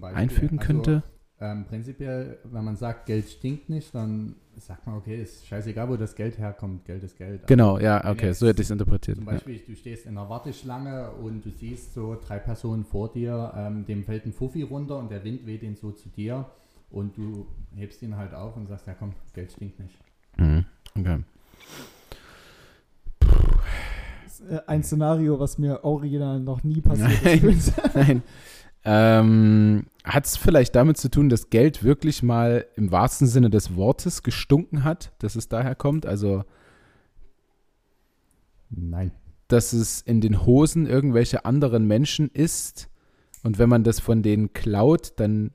[0.00, 0.22] Beispiel.
[0.22, 1.02] einfügen Also, könnte?
[1.44, 5.96] Ähm, prinzipiell, wenn man sagt, Geld stinkt nicht, dann sagt man, okay, ist scheißegal, wo
[5.96, 6.84] das Geld herkommt.
[6.84, 7.46] Geld ist Geld.
[7.48, 9.16] Genau, ja, okay, jetzt so hätte ich es interpretiert.
[9.16, 9.32] Zum Ja.
[9.32, 13.84] Beispiel, du stehst in einer Warteschlange und du siehst so drei Personen vor dir, ähm,
[13.86, 16.46] dem fällt ein Fuffi runter und der Wind weht ihn so zu dir
[16.90, 19.98] und du hebst ihn halt auf und sagst, ja komm, Geld stinkt nicht.
[20.36, 20.64] Mhm.
[20.96, 21.18] Okay.
[24.24, 27.44] Das ist, äh, ein Szenario, was mir original noch nie passiert Nein.
[27.48, 27.72] ist.
[27.94, 28.22] Nein.
[28.84, 33.76] Ähm, Hat es vielleicht damit zu tun, dass Geld wirklich mal im wahrsten Sinne des
[33.76, 36.06] Wortes gestunken hat, dass es daher kommt?
[36.06, 36.44] Also,
[38.70, 39.12] Nein.
[39.48, 42.88] dass es in den Hosen irgendwelche anderen Menschen ist
[43.42, 45.52] und wenn man das von denen klaut, dann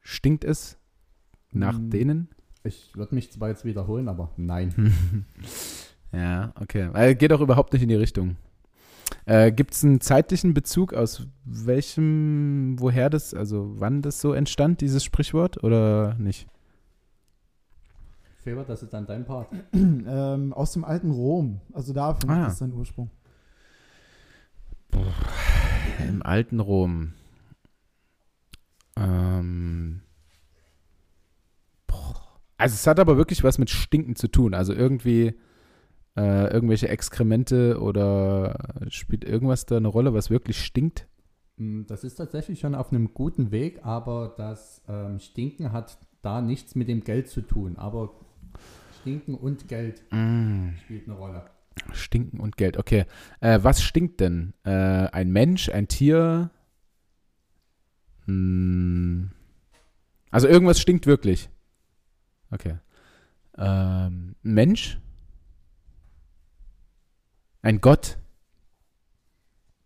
[0.00, 0.76] stinkt es
[1.52, 1.90] nach Mm.
[1.90, 2.28] denen?
[2.64, 4.94] Ich würde mich zwar jetzt wiederholen, aber nein.
[6.12, 6.90] ja, okay.
[6.94, 8.36] Äh, geht auch überhaupt nicht in die Richtung.
[9.26, 14.80] Äh, Gibt es einen zeitlichen Bezug, aus welchem, woher das, also wann das so entstand,
[14.80, 16.46] dieses Sprichwort, oder nicht?
[18.42, 19.48] Feber, das ist dann dein Part.
[19.72, 21.60] ähm, aus dem alten Rom.
[21.72, 23.10] Also da finde Ah, das sein Ursprung.
[26.08, 27.12] Im alten Rom.
[28.96, 30.02] Ähm.
[31.86, 32.14] boah.
[32.58, 34.54] Also es hat aber wirklich was mit Stinken zu tun.
[34.54, 35.34] Also irgendwie
[36.16, 41.06] äh, irgendwelche Exkremente oder spielt irgendwas da eine Rolle, was wirklich stinkt?
[41.56, 46.40] Mm, Das ist tatsächlich schon auf einem guten Weg, aber das ähm, Stinken hat da
[46.40, 47.76] nichts mit dem Geld zu tun.
[47.76, 48.10] Aber
[49.00, 51.44] Stinken und Geld Mm, spielt eine Rolle.
[51.92, 52.76] Stinken und Geld.
[52.76, 53.06] Okay.
[53.40, 54.52] Äh, was stinkt denn?
[54.64, 56.50] Äh, ein Mensch, ein Tier?
[58.26, 59.30] Hm.
[60.30, 61.50] Also irgendwas stinkt wirklich.
[62.50, 62.78] Okay.
[63.56, 65.00] Ähm, ein Mensch?
[67.62, 68.18] Ein Gott?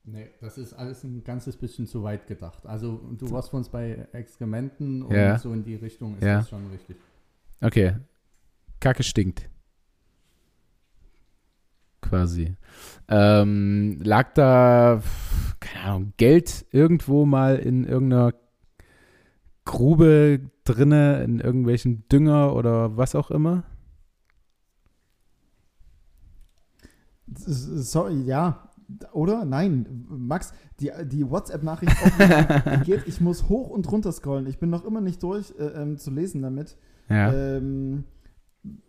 [0.04, 2.64] Nee, das ist alles ein ganzes bisschen zu weit gedacht.
[2.64, 5.38] Also du warst für uns bei Exkrementen und Ja.
[5.38, 6.38] so in die Richtung ist Ja.
[6.38, 6.96] das schon richtig.
[7.60, 7.96] Okay.
[8.80, 9.48] Kacke stinkt.
[12.00, 12.54] Quasi.
[13.08, 15.02] Ähm, lag da,
[15.58, 18.32] keine Ahnung, Geld irgendwo mal in irgendeiner
[19.64, 23.64] Grube drinne, in irgendwelchen Dünger oder was auch immer?
[27.34, 28.68] Sorry, ja.
[29.12, 29.44] Oder?
[29.44, 30.06] Nein.
[30.08, 31.96] Max, die, die WhatsApp-Nachricht
[32.84, 33.06] geht.
[33.06, 34.46] Ich muss hoch und runter scrollen.
[34.46, 36.76] Ich bin noch immer nicht durch äh, ähm, zu lesen damit.
[37.08, 37.32] Ja.
[37.32, 38.04] Ähm,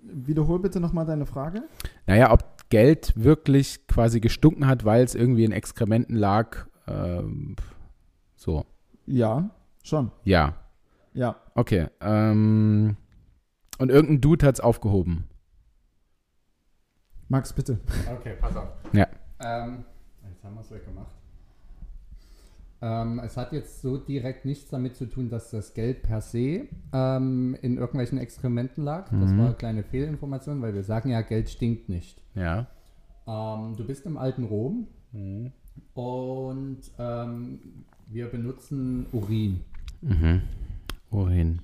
[0.02, 1.64] wiederhol bitte nochmal deine Frage.
[2.06, 6.68] Naja, ob Geld wirklich quasi gestunken hat, weil es irgendwie in Exkrementen lag.
[6.88, 7.56] Ähm,
[8.36, 8.66] so.
[9.06, 9.50] Ja,
[9.84, 10.12] schon.
[10.24, 10.56] Ja.
[11.14, 11.38] Ja.
[11.56, 11.88] Okay.
[12.02, 12.98] Ähm,
[13.80, 15.26] und irgendein Dude hat es aufgehoben.
[17.30, 17.80] Max, bitte.
[18.20, 18.70] Okay, pass auf.
[18.94, 19.08] Ja.
[19.40, 19.84] Ähm,
[20.30, 21.14] jetzt haben wir es weggemacht.
[22.80, 26.68] Ähm, es hat jetzt so direkt nichts damit zu tun, dass das Geld per se
[26.94, 29.10] ähm, in irgendwelchen Exkrementen lag.
[29.10, 29.38] Das Mhm.
[29.40, 32.22] war eine kleine Fehlinformation, weil wir sagen ja, Geld stinkt nicht.
[32.36, 32.68] Ja.
[33.28, 35.52] Ähm, du bist im alten Rom Mhm.
[35.96, 37.60] und ähm,
[38.08, 39.62] wir benutzen Urin.
[40.02, 40.42] Mhm.
[41.10, 41.62] Wohin?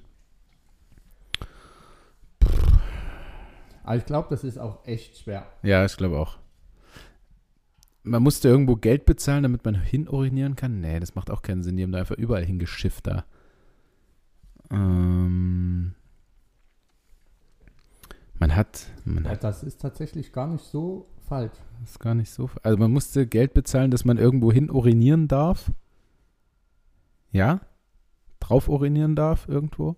[3.84, 5.46] Aber ich glaube, das ist auch echt schwer.
[5.62, 6.38] Ja, ich glaube auch.
[8.04, 10.82] Man musste irgendwo Geld bezahlen, damit man hinurinieren kann?
[10.82, 11.78] Nee, das macht auch keinen Sinn.
[11.78, 13.26] Die haben da einfach überall hingeschifft da.
[14.72, 15.94] Ähm,
[18.40, 21.54] man hat, man Ja, hat das ist tatsächlich gar nicht so falsch.
[21.80, 22.50] das ist gar nicht so.
[22.62, 25.72] Also man musste Geld bezahlen, dass man irgendwo hin urinieren darf.
[27.32, 27.62] Ja?
[28.40, 29.96] Drauf urinieren darf irgendwo?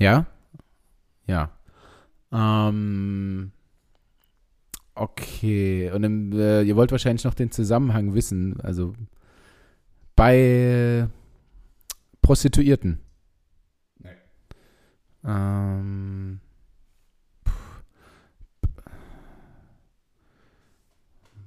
[0.00, 0.26] Ja?
[1.26, 1.50] Ja.
[2.32, 3.52] Ähm,
[4.94, 5.90] okay.
[5.90, 8.60] Und im, äh, ihr wollt wahrscheinlich noch den Zusammenhang wissen.
[8.60, 8.94] Also
[10.16, 11.08] bei
[12.22, 13.00] Prostituierten.
[13.98, 14.10] Nee.
[15.24, 16.40] Ähm,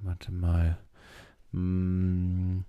[0.02, 0.78] warte mal.
[1.52, 2.66] Hm,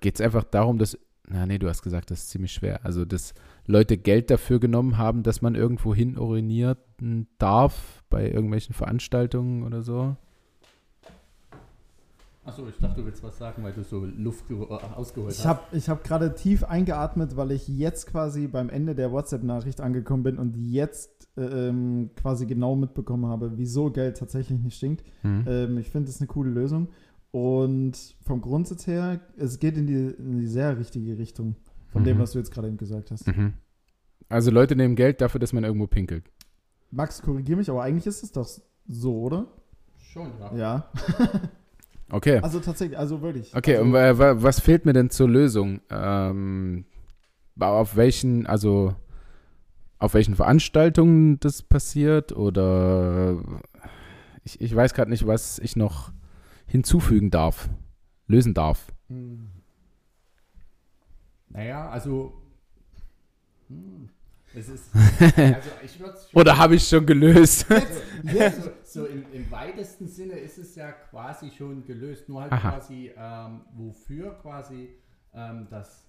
[0.00, 0.98] Geht es einfach darum, dass.
[1.32, 2.84] Na, nee, du hast gesagt, das ist ziemlich schwer.
[2.84, 3.34] Also, dass
[3.66, 9.82] Leute Geld dafür genommen haben, dass man irgendwo hin urinieren darf bei irgendwelchen Veranstaltungen oder
[9.82, 10.16] so.
[12.44, 14.66] Achso, ich dachte, du willst was sagen, weil du so Luft ge-
[14.96, 19.12] ausgeholt Ich habe ich hab gerade tief eingeatmet, weil ich jetzt quasi beim Ende der
[19.12, 24.76] WhatsApp-Nachricht angekommen bin und jetzt äh, ähm, quasi genau mitbekommen habe, wieso Geld tatsächlich nicht
[24.78, 25.04] stinkt.
[25.22, 25.44] Hm.
[25.46, 26.88] Ähm, ich finde das eine coole Lösung.
[27.32, 31.56] Und vom Grundsatz her, es geht in die, in die sehr richtige Richtung
[31.88, 32.22] von dem, Mhm.
[32.22, 33.26] was du jetzt gerade eben gesagt hast.
[33.26, 33.54] Mhm.
[34.28, 36.24] Also, Leute nehmen Geld dafür, dass man irgendwo pinkelt.
[36.90, 38.48] Max, korrigier mich, aber eigentlich ist es doch
[38.88, 39.46] so, oder?
[40.12, 40.56] Schon, ja.
[40.56, 40.90] Ja.
[42.12, 42.38] Okay.
[42.38, 43.54] Also tatsächlich, also wirklich.
[43.54, 45.80] Okay, also, und äh, wa- was fehlt mir denn zur Lösung?
[45.90, 46.84] Ähm,
[47.60, 48.96] auf welchen, also
[50.00, 53.40] auf welchen Veranstaltungen das passiert oder
[54.42, 56.10] ich, ich weiß gerade nicht, was ich noch
[56.70, 57.68] hinzufügen darf,
[58.26, 58.92] lösen darf.
[59.08, 59.50] Hm.
[61.48, 62.32] Naja, also.
[63.68, 64.08] Hm,
[64.54, 64.90] es ist.
[65.36, 67.66] Also, ich würde Oder habe ich schon gelöst?
[68.22, 68.70] Jetzt, so,
[69.02, 72.28] so im, im weitesten Sinne ist es ja quasi schon gelöst.
[72.28, 72.70] Nur halt Aha.
[72.70, 74.90] quasi, ähm, wofür quasi
[75.34, 76.06] ähm, das,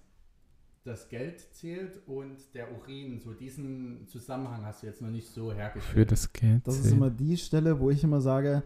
[0.84, 3.20] das Geld zählt und der Urin.
[3.20, 5.94] So diesen Zusammenhang hast du jetzt noch nicht so hergestellt.
[5.94, 6.66] Für das Geld.
[6.66, 8.62] das ist immer die Stelle, wo ich immer sage,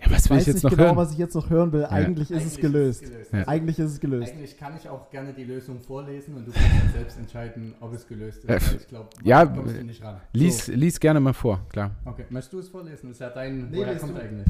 [0.00, 0.96] ja, was will weiß ich jetzt nicht noch genau, hören?
[0.96, 1.86] was ich jetzt noch hören will.
[1.86, 3.04] Eigentlich ist es Eigentlich gelöst.
[3.32, 3.48] Ja.
[3.48, 4.32] Eigentlich ist es gelöst.
[4.32, 7.94] Eigentlich kann ich auch gerne die Lösung vorlesen und du kannst dann selbst entscheiden, ob
[7.94, 8.50] es gelöst ist.
[8.50, 10.20] Äh, weil ich glaube, ja, kommst du nicht ran.
[10.32, 11.92] Lies, lies gerne mal vor, klar.
[12.04, 13.08] So, okay, möchtest du es vorlesen?
[13.08, 13.70] Das ist ja dein.
[13.70, 14.20] Nee, woher kommt du.
[14.20, 14.46] eigentlich?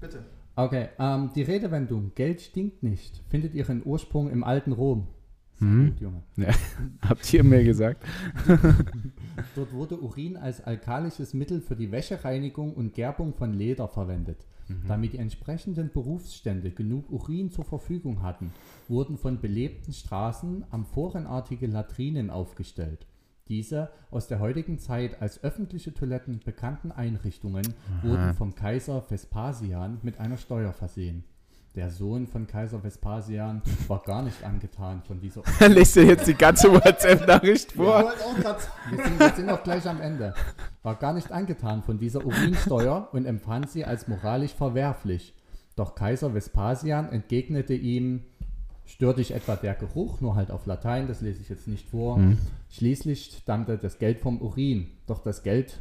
[0.00, 0.24] Bitte.
[0.54, 5.08] Okay, ähm, die Redewendung Geld stinkt nicht findet ihren Ursprung im alten Rom.
[5.58, 6.22] Gut, Junge.
[7.08, 8.04] Habt ihr mir gesagt?
[9.54, 14.44] Dort wurde Urin als alkalisches Mittel für die Wäschereinigung und Gerbung von Leder verwendet.
[14.68, 14.88] Mhm.
[14.88, 18.52] Damit die entsprechenden Berufsstände genug Urin zur Verfügung hatten,
[18.88, 23.06] wurden von belebten Straßen amphorenartige Latrinen aufgestellt.
[23.48, 30.18] Diese aus der heutigen Zeit als öffentliche Toiletten bekannten Einrichtungen wurden vom Kaiser Vespasian mit
[30.18, 31.24] einer Steuer versehen.
[31.74, 36.34] Der Sohn von Kaiser Vespasian war gar nicht angetan von dieser Lest ihr jetzt die
[36.34, 38.12] ganze WhatsApp-Nachricht vor?
[38.90, 40.34] wir sind, wir sind noch gleich am Ende.
[40.82, 45.34] War gar nicht angetan von dieser Urinsteuer und empfand sie als moralisch verwerflich.
[45.74, 48.24] Doch Kaiser Vespasian entgegnete ihm,
[48.84, 52.18] stört dich etwa der Geruch, nur halt auf Latein, das lese ich jetzt nicht vor.
[52.18, 52.36] Mhm.
[52.68, 54.90] Schließlich stammte das Geld vom Urin.
[55.06, 55.80] Doch das Geld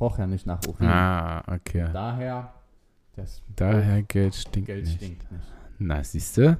[0.00, 0.86] roch ja nicht nach Urin.
[0.88, 1.90] Ah, okay.
[1.92, 2.54] Daher,
[3.16, 4.96] das Daher Geld stinkt Geld nicht.
[4.96, 5.44] stinkt nicht.
[5.78, 6.58] Na, siehst du?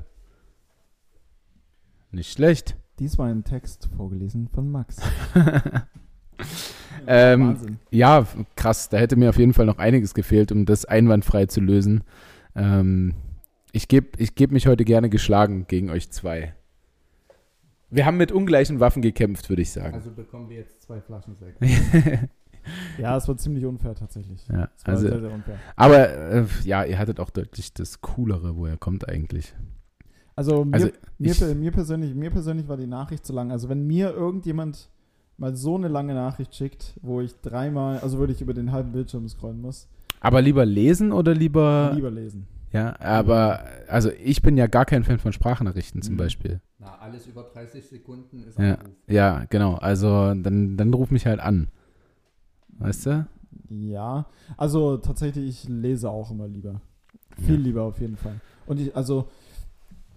[2.10, 2.76] Nicht schlecht.
[2.98, 5.00] Dies war ein Text vorgelesen von Max.
[7.06, 7.78] Ähm, Wahnsinn.
[7.90, 8.26] ja,
[8.56, 8.88] krass.
[8.88, 12.04] Da hätte mir auf jeden Fall noch einiges gefehlt, um das einwandfrei zu lösen.
[12.54, 13.14] Ähm,
[13.72, 16.54] ich gebe ich geb mich heute gerne geschlagen gegen euch zwei.
[17.90, 19.94] Wir haben mit ungleichen Waffen gekämpft, würde ich sagen.
[19.94, 21.58] Also bekommen wir jetzt zwei Flaschen Sekt.
[22.98, 24.46] Ja, es war ziemlich unfair tatsächlich.
[24.48, 25.56] ja, Es war also, sehr, sehr unfair.
[25.76, 29.54] aber äh, ja, ihr hattet auch deutlich das Coolere, wo er kommt eigentlich.
[30.36, 30.88] Also mir, Also
[31.18, 33.50] mir, ich- mir, persönlich, mir persönlich war die Nachricht zu lang.
[33.50, 34.88] Also wenn mir irgendjemand
[35.36, 38.92] mal so eine lange Nachricht schickt, wo ich dreimal, also würde ich über den halben
[38.92, 39.88] Bildschirm scrollen muss,
[40.20, 41.92] Aber lieber lesen oder lieber.
[41.94, 42.46] lieber lesen.
[42.72, 46.18] Ja, aber also ich bin ja gar kein Fan von Sprachnachrichten zum Mhm.
[46.18, 46.60] Beispiel.
[46.78, 48.76] Na, alles über 30 Sekunden ist Ja.
[48.76, 48.92] Anruf.
[49.08, 49.74] Ja, genau.
[49.74, 51.68] Also dann, dann ruf mich halt an.
[52.78, 53.26] Weißt du?
[53.68, 56.80] Ja, also tatsächlich, ich lese auch immer lieber.
[57.38, 57.60] Viel Ja.
[57.60, 58.40] lieber auf jeden Fall.
[58.66, 59.28] Und ich, also,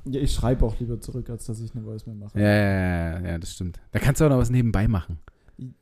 [0.06, 2.40] ja, ich schreibe auch lieber zurück, als dass ich eine Voicemail mache.
[2.40, 3.80] Ja, ja, ja, ja, das stimmt.
[3.92, 5.20] Da kannst du auch noch was nebenbei machen.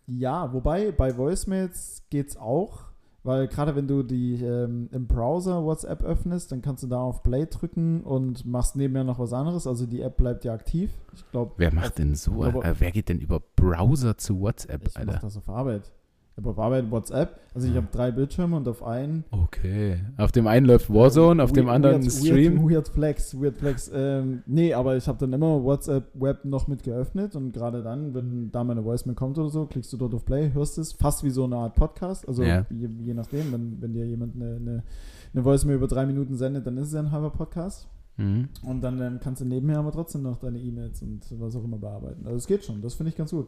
[0.08, 2.86] Ja, wobei bei Voicemails geht's auch.
[3.26, 7.24] Weil gerade wenn du die ähm, im Browser WhatsApp öffnest, dann kannst du da auf
[7.24, 9.66] Play drücken und machst nebenher noch was anderes.
[9.66, 10.92] Also die App bleibt ja aktiv.
[11.16, 12.44] Ich glaube, Wer macht denn so?
[12.44, 15.20] äh, wer geht denn über Browser zu WhatsApp, ich mache Alter?
[15.22, 15.90] das auf Arbeit.
[16.34, 17.40] Ich habe auf Arbeit WhatsApp.
[17.54, 20.00] Also ich habe drei Bildschirme und auf einen Okay.
[20.18, 22.58] Auf dem einen läuft Warzone, auf dem anderen weird, Stream.
[22.64, 23.92] Weird, weird Flex, Weird Flex.
[23.94, 28.16] Ähm, nee, aber ich habe dann immer WhatsApp Web noch mit geöffnet und gerade dann,
[28.16, 31.24] wenn da meine Voicemail kommt oder so, klickst du dort auf Play, hörst es, fast
[31.24, 32.28] wie so eine Art Podcast.
[32.28, 32.66] Also Ja.
[32.72, 34.84] je, je nachdem, wenn, wenn dir jemand eine, eine,
[35.36, 37.88] eine Voicemail über drei Minuten sendet, dann ist es ja ein halber Podcast.
[38.18, 38.50] Mhm.
[38.64, 41.78] Und dann ähm, kannst du nebenher aber trotzdem noch deine E-Mails und was auch immer
[41.78, 42.26] bearbeiten.
[42.26, 43.48] Also es geht schon, das finde ich ganz gut.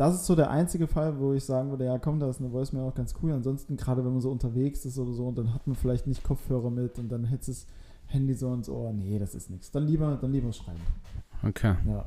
[0.00, 2.50] Das ist so der einzige Fall, wo ich sagen würde, ja komm, da ist eine
[2.50, 3.32] Voicemail auch ganz cool.
[3.32, 6.22] Ansonsten, gerade wenn man so unterwegs ist oder so und dann hat man vielleicht nicht
[6.24, 7.66] Kopfhörer mit und dann hält das
[8.06, 8.94] Handy so ins Ohr.
[8.94, 9.70] Nee, das ist nichts.
[9.70, 10.80] Dann lieber, dann lieber schreiben.
[11.46, 11.74] Okay.
[11.86, 12.06] Ja.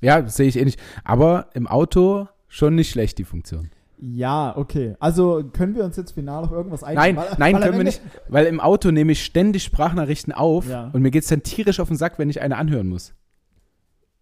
[0.00, 0.76] Ja, das sehe ich ähnlich.
[1.02, 3.68] Aber im Auto schon nicht schlecht, die Funktion.
[3.98, 4.94] Ja, okay.
[5.00, 7.00] Also können wir uns jetzt final auf irgendwas einigen?
[7.00, 8.00] Nein, Weil- nein, weil können wir nicht.
[8.28, 10.90] Weil im Auto nehme ich ständig Sprachnachrichten auf Ja.
[10.92, 13.12] und mir geht es dann tierisch auf den Sack, wenn ich eine anhören muss.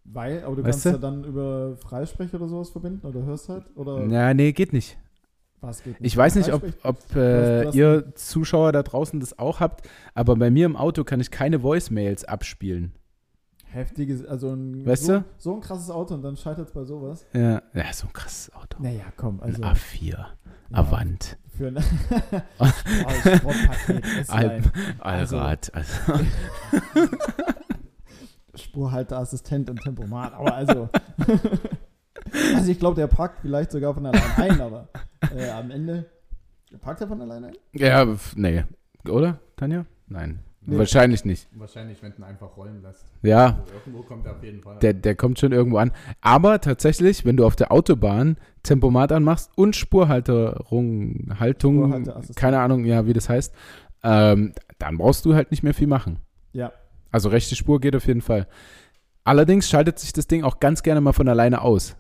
[0.05, 0.90] Weil, aber du Weißt kannst du?
[0.90, 3.64] ja dann über Freisprech oder sowas verbinden oder hörst halt?
[3.76, 4.98] Oder Ja, nee, geht nicht.
[5.61, 9.88] was geht Ich weiß nicht, ob, ob äh, ihr Zuschauer da draußen das auch habt,
[10.14, 12.92] aber bei mir im Auto kann ich keine Voicemails abspielen.
[13.70, 15.24] Heftiges, also ein, Weißt so, du?
[15.38, 17.24] so ein krasses Auto und dann scheitert es bei sowas.
[17.32, 18.82] Ja, ja so ein krasses Auto.
[18.82, 19.62] Naja, komm, also.
[19.62, 20.26] Ein A4, ja,
[20.72, 21.76] Avant, Für ein
[22.59, 22.64] oh,
[24.20, 24.62] S-Line,
[24.98, 25.70] Also- Allrad.
[25.74, 25.92] Also,
[28.55, 30.34] Spurhalteassistent und Tempomat.
[30.34, 30.88] Aber also.
[32.55, 34.88] also ich glaube, der packt vielleicht sogar von allein ein, aber
[35.34, 36.07] äh, am Ende.
[36.80, 37.53] Packt er von allein ein?
[37.72, 38.64] ja, nee.
[39.09, 39.84] Oder, Tanja?
[40.09, 40.40] Nein.
[40.64, 40.78] Nee.
[40.78, 41.48] Wahrscheinlich nicht.
[41.53, 43.05] Wahrscheinlich, wenn du ihn einfach rollen lässt.
[43.22, 44.78] Ja, Also irgendwo kommt er auf jeden Fall.
[44.78, 45.90] der, der kommt schon irgendwo an.
[46.20, 52.05] Aber tatsächlich, wenn du auf der Autobahn Tempomat anmachst und Spurhalterung, Haltung,
[52.36, 53.53] keine Ahnung, ja, wie das heißt,
[54.05, 56.20] ähm, dann brauchst du halt nicht mehr viel machen.
[56.53, 56.72] Ja.
[57.13, 58.49] Also rechte Spur geht auf jeden Fall.
[59.25, 61.95] Allerdings schaltet sich das Ding auch ganz gerne mal von alleine aus.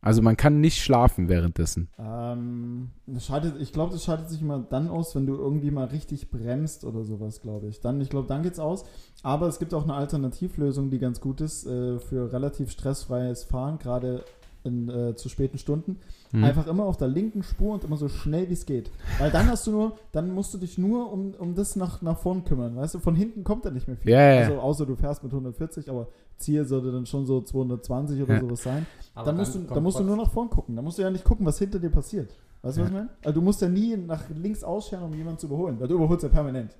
[0.00, 1.88] Also man kann nicht schlafen währenddessen.
[1.98, 6.30] Ähm, schaltet, ich glaube, das schaltet sich immer dann aus, wenn du irgendwie mal richtig
[6.30, 7.80] bremst oder sowas, glaube ich.
[7.80, 8.84] Dann, ich glaube, dann geht's aus.
[9.22, 13.78] Aber es gibt auch eine Alternativlösung, die ganz gut ist äh, für relativ stressfreies Fahren,
[13.78, 14.24] gerade
[14.64, 15.98] in äh, zu späten Stunden.
[16.32, 16.42] Hm.
[16.42, 18.90] Einfach immer auf der linken Spur und immer so schnell wie es geht.
[19.18, 22.18] Weil dann hast du nur, dann musst du dich nur um, um das nach, nach
[22.18, 22.74] vorn kümmern.
[22.76, 24.10] Weißt du, von hinten kommt da nicht mehr viel.
[24.12, 24.40] Ja, ja, ja.
[24.40, 26.08] Also außer du fährst mit 140, aber
[26.38, 28.40] Ziel sollte dann schon so 220 oder Ja.
[28.40, 28.86] sowas sein.
[29.14, 30.74] Aber Dann musst, du, dann musst du nur nach vorn gucken.
[30.74, 32.34] Dann musst du ja nicht gucken, was hinter dir passiert.
[32.62, 33.00] Weißt du, was ich Ja.
[33.00, 33.10] meine?
[33.22, 35.78] Also du musst ja nie nach links ausscheren, um jemanden zu überholen.
[35.78, 36.76] Weil du überholst ja permanent.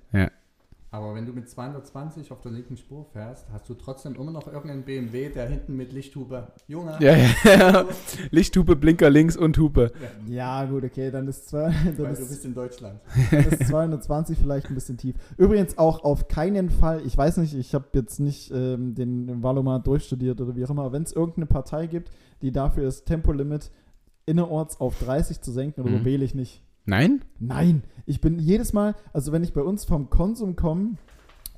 [0.95, 4.47] Aber wenn du mit 220 auf der linken Spur fährst, hast du trotzdem immer noch
[4.47, 6.47] irgendeinen BMW, der hinten mit Lichthupe.
[6.67, 6.95] Junge.
[7.01, 7.85] Ja, ja, ja.
[8.31, 9.91] Lichthupe, Blinker links und Hupe.
[10.25, 13.01] Ja, gut, okay, dann ist, zwei, dann Weil du ist, bist in Deutschland.
[13.29, 15.15] dann ist 220 vielleicht ein bisschen tief.
[15.37, 19.85] Übrigens auch auf keinen Fall, ich weiß nicht, ich habe jetzt nicht ähm, den Valomat
[19.85, 22.09] durchstudiert oder wie auch immer, wenn es irgendeine Partei gibt,
[22.41, 23.69] die dafür ist, Tempolimit
[24.25, 25.99] innerorts auf 30 zu senken oder Mhm.
[25.99, 26.63] so, wähle ich nicht.
[26.85, 27.21] Nein?
[27.39, 30.91] Nein, ich bin jedes Mal, also wenn ich bei uns vom Konsum komme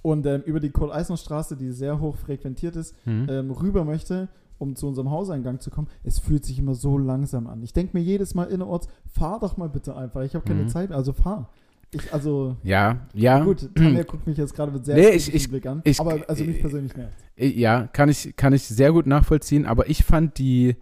[0.02, 3.28] und ähm, über die Kohl-Eisner-Straße, die sehr hoch frequentiert ist, Hm.
[3.30, 7.48] ähm, rüber möchte, um zu unserem Hauseingang zu kommen, es fühlt sich immer so langsam
[7.48, 7.62] an.
[7.62, 10.70] Ich denke mir jedes Mal innerorts, fahr doch mal bitte einfach, ich habe keine Mhm.
[10.70, 11.50] Zeit mehr, also fahr.
[11.92, 13.44] Ich, also, Ja, ja.
[13.44, 16.20] gut, Tanja guckt mich jetzt gerade mit sehr Nee, ich- ich- Blick an, ich- aber
[16.28, 17.14] also mich persönlich nervt.
[17.38, 20.76] Äh, Ja, kann ich, kann ich sehr gut nachvollziehen, aber ich fand die,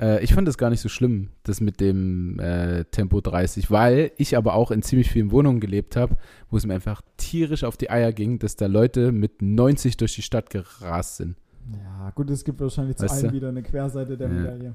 [0.00, 4.12] äh, ich fand das gar nicht so schlimm, das mit dem äh, Tempo 30, weil
[4.16, 6.16] ich aber auch in ziemlich vielen Wohnungen gelebt habe,
[6.50, 10.14] wo es mir einfach tierisch auf die Eier ging, dass da Leute mit 90 durch
[10.14, 11.36] die Stadt gerast sind.
[11.72, 13.32] Ja, gut, es gibt wahrscheinlich zu Weißt allem du?
[13.36, 14.34] wieder eine Querseite der Ja.
[14.34, 14.74] Medaille.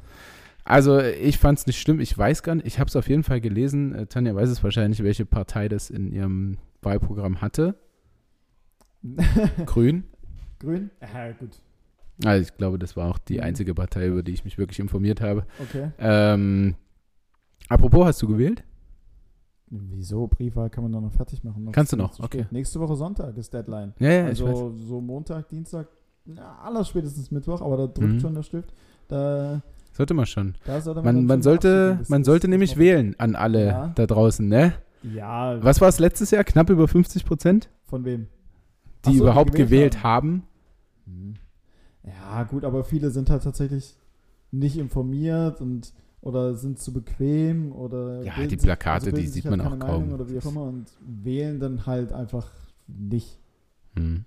[0.65, 3.23] Also ich fand es nicht schlimm, ich weiß gar nicht, ich habe es auf jeden
[3.23, 7.75] Fall gelesen, äh, Tanja weiß es wahrscheinlich, welche Partei das in ihrem Wahlprogramm hatte.
[9.65, 10.03] Grün.
[10.59, 10.89] Grün?
[11.01, 11.49] Ja, gut,
[12.23, 13.43] Also ich glaube, das war auch die Mhm.
[13.43, 15.45] einzige Partei, über die ich mich wirklich informiert habe.
[15.61, 15.91] okay.
[15.99, 16.75] Ähm,
[17.69, 18.63] apropos, hast du gewählt?
[19.69, 20.27] Wieso?
[20.27, 21.71] Briefwahl kann man doch noch fertig machen.
[21.71, 22.41] Kannst du noch, okay.
[22.43, 22.51] spät.
[22.51, 23.93] Nächste Woche Sonntag ist Deadline.
[23.97, 24.49] Ja, ja, ich weiß.
[24.49, 25.87] also so Montag, Dienstag,
[26.25, 28.19] ja, aller spätestens Mittwoch, aber da drückt Mhm.
[28.19, 28.71] schon der Stift.
[29.07, 29.61] Da,
[29.93, 30.53] Sollte man schon.
[30.65, 33.87] da sollte man, Man, man schon sollte, man sollte nämlich wählen an alle Ja.
[33.95, 34.73] da draußen, ne?
[35.01, 36.43] Ja, Was war es letztes Jahr?
[36.43, 38.27] Knapp über 50 Prozent, von wem?
[39.07, 40.43] die so, überhaupt gewählt, haben.
[41.05, 41.33] Mhm.
[42.05, 43.95] Ja, gut, aber viele sind halt tatsächlich
[44.51, 49.33] nicht informiert und oder sind zu bequem oder Ja, die sich- Plakate, bilden die sich
[49.43, 50.01] sieht halt man auch kaum.
[50.03, 52.49] Meinung Oder wie auch immer und wählen dann halt einfach
[52.87, 53.39] nicht.
[53.97, 54.23] Hm.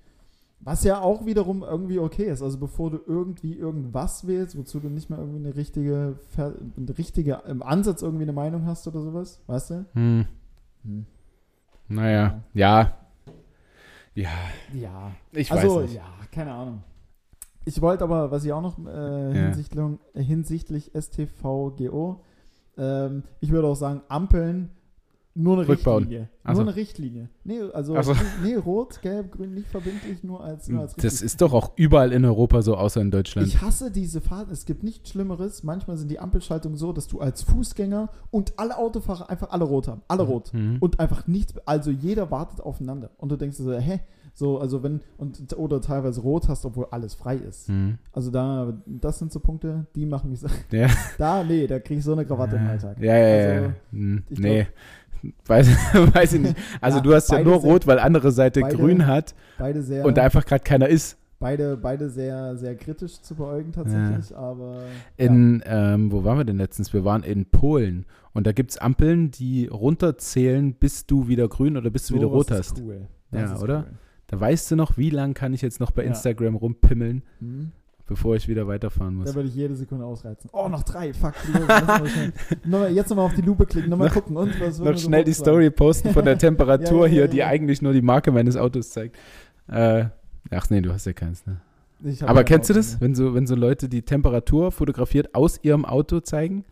[0.60, 2.42] Was ja auch wiederum irgendwie okay ist.
[2.42, 7.42] Also bevor du irgendwie irgendwas wählst, wozu du nicht mehr irgendwie eine richtige, eine richtige,
[7.46, 9.86] im Ansatz irgendwie eine Meinung hast oder sowas, weißt du?
[9.94, 10.26] Hm.
[10.84, 11.06] Hm.
[11.88, 12.94] Naja, ja.
[14.14, 14.30] Ja,
[14.74, 15.12] Ja.
[15.32, 15.94] ich also, weiß nicht.
[15.96, 16.82] ja, keine Ahnung.
[17.66, 19.44] Ich wollte aber, was ich auch noch äh, Ja.
[19.46, 22.20] hinsichtlich, hinsichtlich STVGO,
[22.78, 24.70] ähm, ich würde auch sagen, Ampeln
[25.38, 26.04] nur eine Rückbauen.
[26.04, 26.30] Richtlinie.
[26.44, 26.62] Ach so.
[26.62, 27.28] Nur eine Richtlinie.
[27.44, 28.14] Nee, also Ach so.
[28.42, 31.26] nee, rot, gelb, grün, nicht verbindlich, nur als, nur als Das Richtlinie.
[31.26, 33.46] ist doch auch überall in Europa so, außer in Deutschland.
[33.46, 34.50] Ich hasse diese Fahrt.
[34.50, 35.62] Es gibt nichts Schlimmeres.
[35.62, 39.88] Manchmal sind die Ampelschaltungen so, dass du als Fußgänger und alle Autofahrer einfach alle rot
[39.88, 40.00] haben.
[40.08, 40.54] Alle rot.
[40.54, 40.78] Mhm.
[40.80, 41.52] Und einfach nichts.
[41.66, 43.10] Also jeder wartet aufeinander.
[43.18, 44.00] Und du denkst so, hä?
[44.38, 47.70] So, also wenn, und, oder teilweise rot hast, obwohl alles frei ist.
[47.70, 47.96] Mhm.
[48.12, 50.46] Also da, das sind so Punkte, die machen mich so.
[50.70, 50.88] Ja.
[51.18, 52.98] Da, nee, da kriege ich so eine Krawatte im Alltag.
[53.00, 53.52] Ja, ja, ja.
[53.62, 54.66] Also, Hm, ich nee.
[55.46, 55.66] Weiß,
[56.14, 56.56] weiß ich nicht.
[56.82, 59.82] Also Ja, du hast ja nur sind- rot, weil andere Seite beide- grün hat Beide
[59.82, 61.16] sehr, und da einfach gerade keiner ist.
[61.40, 64.82] beide, beide sehr, sehr kritisch zu beäugen tatsächlich, aber
[65.16, 66.92] In, ähm, wo waren wir denn letztens?
[66.92, 71.78] Wir waren in Polen und da gibt es Ampeln, die runterzählen, bis du wieder grün
[71.78, 72.78] oder bis du wieder rot hast.
[72.78, 73.08] Cool.
[73.32, 73.86] Ja, oder?
[73.88, 73.98] Cool.
[74.28, 76.08] Da weißt du noch, wie lange kann ich jetzt noch bei Ja.
[76.08, 77.70] Instagram rumpimmeln, Hm?
[78.06, 79.28] bevor ich wieder weiterfahren muss.
[79.30, 80.50] Da würde ich jede Sekunde ausreizen.
[80.52, 81.12] Oh, noch drei.
[81.14, 81.34] Fuck.
[82.64, 83.90] Nochmal- Jetzt nochmal auf die Lupe klicken.
[83.90, 84.36] Nochmal gucken.
[84.36, 85.32] Und was noch schnell die?
[85.32, 89.16] Story posten von der Temperatur Ja, hier, die eigentlich nur die Marke meines Autos zeigt.
[89.68, 90.06] Äh,
[90.50, 91.60] ach nee, du hast ja keins, ne?
[92.26, 93.00] Aber kennst du Auto das, mehr.
[93.00, 96.64] wenn so, wenn so Leute die Temperatur fotografiert aus ihrem Auto zeigen?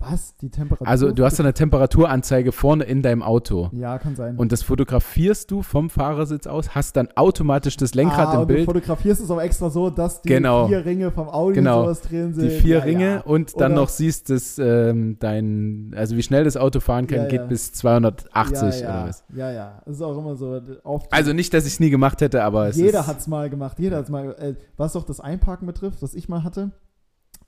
[0.00, 0.36] Was?
[0.36, 0.86] Die Temperatur?
[0.86, 4.36] Also du hast eine Temperaturanzeige vorne in deinem Auto Ja, kann sein.
[4.36, 8.48] und das fotografierst du vom Fahrersitz aus, hast dann automatisch das Lenkrad ah, im und
[8.50, 10.68] du Bild, fotografierst es aber extra so, dass die Genau.
[10.68, 11.82] vier Ringe vom Audi Genau.
[11.82, 12.44] sowas drin sind.
[12.44, 13.20] die vier ja, Ringe Ja.
[13.22, 17.22] und dann Oder- noch siehst, dass ähm, dein, also wie schnell das Auto fahren kann,
[17.22, 18.88] Ja, geht bis 280 ja, ja.
[19.00, 19.24] oder was.
[19.34, 19.82] Ja, ja.
[19.84, 20.60] Das ist auch immer so.
[20.84, 23.50] Auf Also nicht, dass ich es nie gemacht hätte, aber es jeder hat es mal
[23.50, 23.78] gemacht.
[23.78, 24.34] Jeder hat es mal.
[24.38, 26.70] Äh, was doch das Einparken betrifft, was ich mal hatte.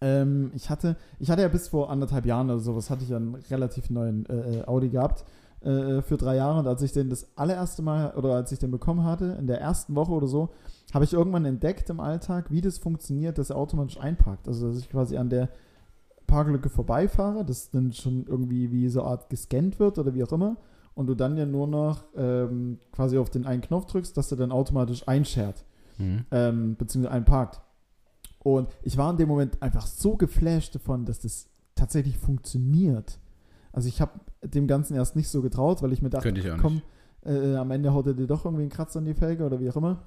[0.00, 3.16] Ähm, ich hatte, ich hatte ja bis vor anderthalb Jahren oder sowas, hatte ich ja
[3.16, 5.24] einen relativ neuen äh, äh, Audi gehabt
[5.60, 6.60] äh, für drei Jahre.
[6.60, 9.60] Und als ich den das allererste Mal oder als ich den bekommen hatte, in der
[9.60, 10.50] ersten Woche oder so,
[10.94, 14.48] habe ich irgendwann entdeckt im Alltag, wie das funktioniert, dass er automatisch einparkt.
[14.48, 15.48] Also dass ich quasi an der
[16.26, 20.32] Parklücke vorbeifahre, das dann schon irgendwie wie so eine Art gescannt wird oder wie auch
[20.32, 20.56] immer.
[20.94, 24.38] Und du dann ja nur noch ähm, quasi auf den einen Knopf drückst, dass er
[24.38, 25.64] dann automatisch einschert,
[25.98, 26.24] Mhm.
[26.30, 27.60] ähm, beziehungsweise einparkt.
[28.42, 33.20] Und ich war in dem Moment einfach so geflasht davon, dass das tatsächlich funktioniert.
[33.72, 34.12] Also ich habe
[34.42, 36.82] dem Ganzen erst nicht so getraut, weil ich mir dachte, ich komm,
[37.24, 39.70] äh, am Ende haut er dir doch irgendwie einen Kratzer in die Felge oder wie
[39.70, 40.02] auch immer.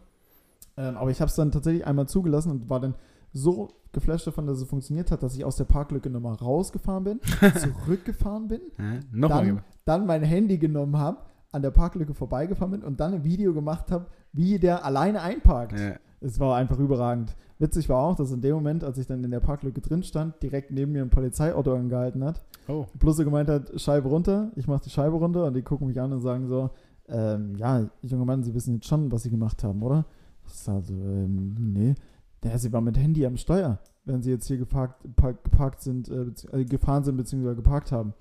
[0.76, 2.96] Ähm, aber ich habe es dann tatsächlich einmal zugelassen und war dann
[3.32, 7.20] so geflasht davon, dass es funktioniert hat, dass ich aus der Parklücke nochmal rausgefahren bin,
[7.60, 9.46] zurückgefahren bin, Ja, Nochmal.
[9.46, 11.20] dann, dann mein Handy genommen habe,
[11.52, 15.80] an der Parklücke vorbeigefahren bin und dann ein Video gemacht habe, wie der alleine einparkt.
[15.80, 15.94] Ja.
[16.24, 17.36] Es war einfach überragend.
[17.60, 20.42] Witzig war auch, dass in dem Moment, als ich dann in der Parklücke drin stand,
[20.42, 22.42] direkt neben mir ein Polizeiauto angehalten hat.
[22.68, 22.86] Oh.
[22.98, 24.52] Plus so gemeint hat, Scheibe runter.
[24.56, 26.70] Ich mache die Scheibe runter und die gucken mich an und sagen so,
[27.10, 30.06] ähm, ja, junger Mann, Sie wissen jetzt schon, was Sie gemacht haben, oder?
[30.48, 31.96] Ich sage so, ähm, nee.
[32.44, 36.10] Ja, Sie waren mit Handy am Steuer, wenn Sie jetzt hier geparkt, park, geparkt sind,
[36.10, 37.56] äh, äh, gefahren sind bzw.
[37.56, 38.14] geparkt haben.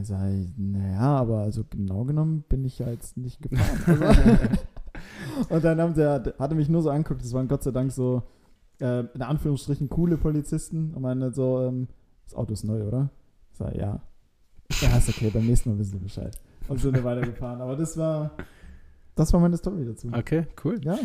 [0.00, 4.02] Ich sage, naja, aber also genau genommen bin ich ja jetzt nicht gefahren.
[4.02, 4.22] Also,
[5.48, 7.92] und dann haben sie, hat er mich nur so angeguckt, das waren Gott sei Dank
[7.92, 8.22] so,
[8.80, 11.88] äh, in Anführungsstrichen, coole Polizisten und meinen so, ähm,
[12.24, 13.10] das Auto ist neu, oder?
[13.52, 14.00] Ich sag, ja.
[14.80, 16.38] Ja, ist okay, beim nächsten Mal wissen sie Bescheid.
[16.68, 17.60] Und sind dann weitergefahren.
[17.60, 18.32] Aber das war,
[19.14, 20.08] das war meine Story dazu.
[20.12, 20.80] Okay, cool.
[20.82, 20.98] Ja.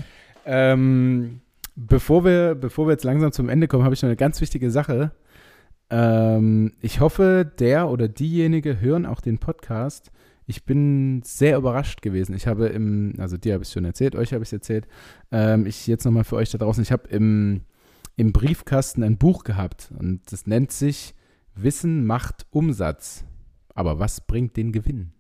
[0.45, 1.41] Ähm,
[1.75, 4.71] bevor, wir, bevor wir jetzt langsam zum Ende kommen, habe ich noch eine ganz wichtige
[4.71, 5.11] Sache.
[5.89, 10.11] Ähm, ich hoffe, der oder diejenige hören auch den Podcast.
[10.47, 12.35] Ich bin sehr überrascht gewesen.
[12.35, 14.87] Ich habe im, also dir habe ich es schon erzählt, euch habe ich es erzählt.
[15.31, 16.83] Ähm, ich jetzt nochmal für euch da draußen.
[16.83, 17.61] Ich habe im,
[18.15, 21.13] im Briefkasten ein Buch gehabt und das nennt sich
[21.55, 23.25] Wissen macht Umsatz.
[23.73, 25.13] Aber was bringt den Gewinn?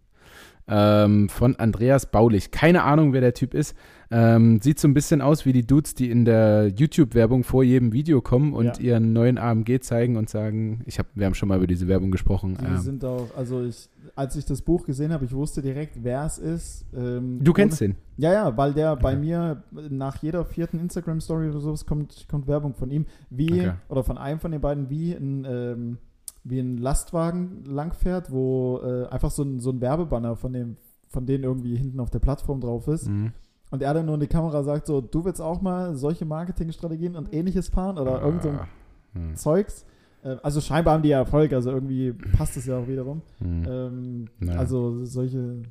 [0.73, 2.49] Ähm, von Andreas Baulich.
[2.51, 3.75] Keine Ahnung, wer der Typ ist.
[4.09, 7.91] Ähm, sieht so ein bisschen aus wie die Dudes, die in der YouTube-Werbung vor jedem
[7.93, 8.79] Video kommen und Ja.
[8.79, 12.09] ihren neuen AMG zeigen und sagen, ich hab, wir haben schon mal über diese Werbung
[12.11, 12.57] gesprochen.
[12.59, 16.03] Die Ähm, sind auch, also ich, als ich das Buch gesehen habe, ich wusste direkt,
[16.03, 16.85] wer es ist.
[16.95, 17.97] Ähm, du kennst ohne, den.
[18.17, 19.19] Ja, ja, weil der bei Okay.
[19.21, 23.71] mir nach jeder vierten Instagram-Story oder sowas kommt, kommt Werbung von ihm, wie, Okay.
[23.89, 25.97] oder von einem von den beiden, wie ein, ähm,
[26.43, 30.77] wie ein Lastwagen langfährt, wo äh, einfach so ein, so ein Werbebanner von dem,
[31.07, 33.07] von denen irgendwie hinten auf der Plattform drauf ist.
[33.09, 33.31] Mhm.
[33.69, 37.15] Und er dann nur in die Kamera sagt so, du willst auch mal solche Marketingstrategien
[37.15, 38.67] und ähnliches fahren oder irgend so ein Ah,
[39.13, 39.85] hm, Zeugs.
[40.23, 43.21] Äh, also scheinbar haben die ja Erfolg, also irgendwie passt es ja auch wiederum.
[43.39, 43.65] hm.
[43.67, 44.59] Ähm, Naja.
[44.59, 45.61] Also solche,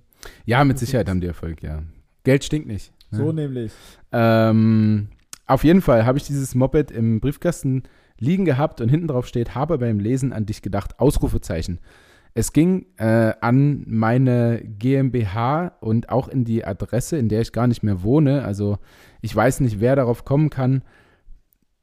[0.47, 1.83] ja, mit Sicherheit haben die Erfolg, ja.
[2.25, 2.93] Geld stinkt nicht.
[3.11, 3.33] So Ja.
[3.33, 3.73] nämlich.
[4.13, 5.09] Ähm,
[5.47, 7.83] auf jeden Fall habe ich dieses Moped im Briefkasten
[8.21, 11.81] liegen gehabt und hinten drauf steht, habe beim Lesen an dich gedacht, Ausrufezeichen.
[12.33, 17.67] Es ging äh, an meine GmbH und auch in die Adresse, in der ich gar
[17.67, 18.45] nicht mehr wohne.
[18.45, 18.79] Also
[19.21, 20.83] ich weiß nicht, wer darauf kommen kann.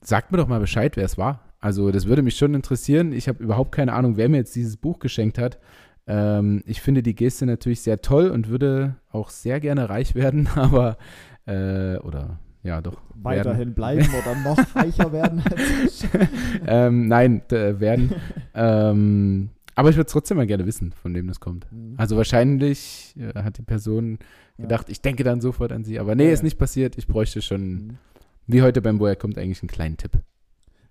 [0.02, 1.42] Sagt mir doch mal Bescheid, wer es war.
[1.60, 3.12] Also das würde mich schon interessieren.
[3.12, 5.60] Ich habe überhaupt keine Ahnung, wer mir jetzt dieses Buch geschenkt hat.
[6.06, 10.48] Ähm, ich finde die Geste natürlich sehr toll und würde auch sehr gerne reich werden,
[10.56, 10.98] aber
[11.46, 12.97] äh, oder ja doch.
[13.15, 15.41] Weiterhin bleiben oder noch reicher werden.
[15.49, 15.61] als
[16.03, 16.09] ich.
[16.68, 18.13] ähm, nein, d- werden.
[18.53, 21.68] ähm, aber ich würde trotzdem mal gerne wissen, von wem das kommt.
[21.97, 24.18] Also wahrscheinlich äh, hat die Person
[24.57, 24.63] Ja.
[24.63, 25.99] gedacht, ich denke dann sofort an sie.
[25.99, 26.97] Aber nee, Ja, ist nicht passiert.
[26.97, 27.97] Ich bräuchte schon, Mhm.
[28.47, 30.11] wie heute beim Woher kommt, eigentlich einen kleinen Tipp.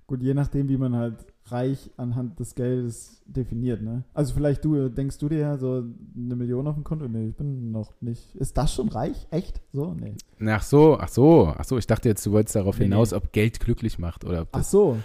[0.06, 4.04] Gut, je nachdem, wie man halt reich anhand des Geldes definiert, ne?
[4.14, 5.82] Also vielleicht du, denkst du dir ja so
[6.16, 7.08] eine Million auf dem Konto?
[7.08, 8.34] Nee, ich bin noch nicht.
[8.36, 9.26] Ist das schon reich?
[9.30, 9.60] Echt?
[9.72, 9.94] So?
[9.94, 10.14] Nee.
[10.48, 11.76] Ach so, ach so, ach so.
[11.78, 13.16] Ich dachte jetzt, du wolltest darauf Nee, hinaus, nee.
[13.16, 14.70] ob Geld glücklich macht oder ob Ach das.
[14.70, 14.96] so.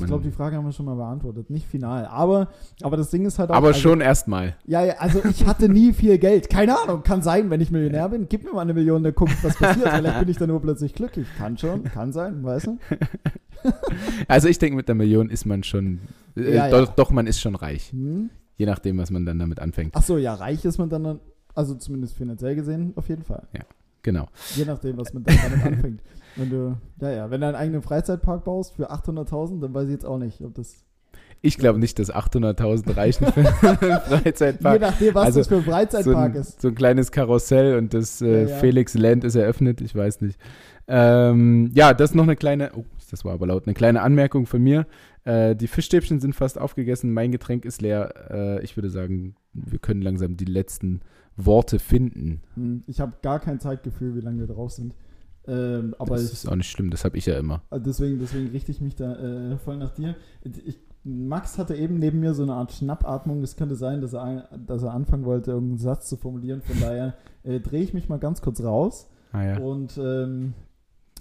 [0.00, 1.50] Ich glaube, die Frage haben wir schon mal beantwortet.
[1.50, 2.06] Nicht final.
[2.06, 2.48] Aber,
[2.82, 3.54] aber das Ding ist halt auch.
[3.54, 4.56] aber also, schon erstmal.
[4.66, 6.48] Ja, ja, also ich hatte nie viel Geld.
[6.50, 8.28] Keine Ahnung, kann sein, wenn ich Millionär bin.
[8.28, 9.88] Gib mir mal eine Million, dann guck, was passiert.
[9.94, 11.26] Vielleicht bin ich dann nur plötzlich glücklich.
[11.36, 12.78] Kann schon, kann sein, weißt du?
[14.28, 15.98] Also ich denke, mit der Million ist man schon,
[16.36, 16.70] äh, Ja, ja.
[16.70, 17.90] Doch, doch, man ist schon reich.
[17.90, 18.30] Hm?
[18.56, 19.94] Je nachdem, was man dann damit anfängt.
[19.96, 21.18] Ach so, ja, reich ist man dann,
[21.54, 23.48] also zumindest finanziell gesehen, auf jeden Fall.
[24.02, 24.28] Genau.
[24.54, 26.02] Je nachdem, was man damit anfängt.
[26.36, 29.92] Wenn du, ja, ja, wenn du einen eigenen Freizeitpark baust für 800.000, dann weiß ich
[29.92, 30.84] jetzt auch nicht, ob das.
[31.40, 34.74] Ich glaube nicht, dass 800.000 reichen für einen Freizeitpark.
[34.74, 36.60] Je nachdem, was Also, das für ein so Freizeitpark ein, ist.
[36.60, 38.56] so ein kleines Karussell und das äh, Ja, ja.
[38.58, 40.38] Felix Land ist eröffnet, ich weiß nicht.
[40.86, 44.46] Ähm, ja, das ist noch eine kleine, oh, das war aber laut, eine kleine Anmerkung
[44.46, 44.86] von mir.
[45.24, 48.14] Äh, die Fischstäbchen sind fast aufgegessen, mein Getränk ist leer.
[48.30, 51.00] Äh, ich würde sagen, wir können langsam die letzten
[51.38, 52.42] Worte finden.
[52.54, 54.94] Hm, Ich habe gar kein Zeitgefühl, wie lange wir drauf sind.
[55.46, 57.62] Ähm, aber das ich, ist auch nicht schlimm, das habe ich ja immer.
[57.70, 59.14] Also Deswegen, deswegen richte ich mich da
[59.52, 60.14] äh, voll nach dir.
[60.66, 63.42] Ich, Max hatte eben neben mir so eine Art Schnappatmung.
[63.42, 66.60] Es könnte sein, dass er, dass er anfangen wollte, irgendeinen Satz zu formulieren.
[66.60, 67.14] Von daher
[67.44, 69.58] äh, drehe ich mich mal ganz kurz raus Ah, ja.
[69.58, 70.52] und ähm,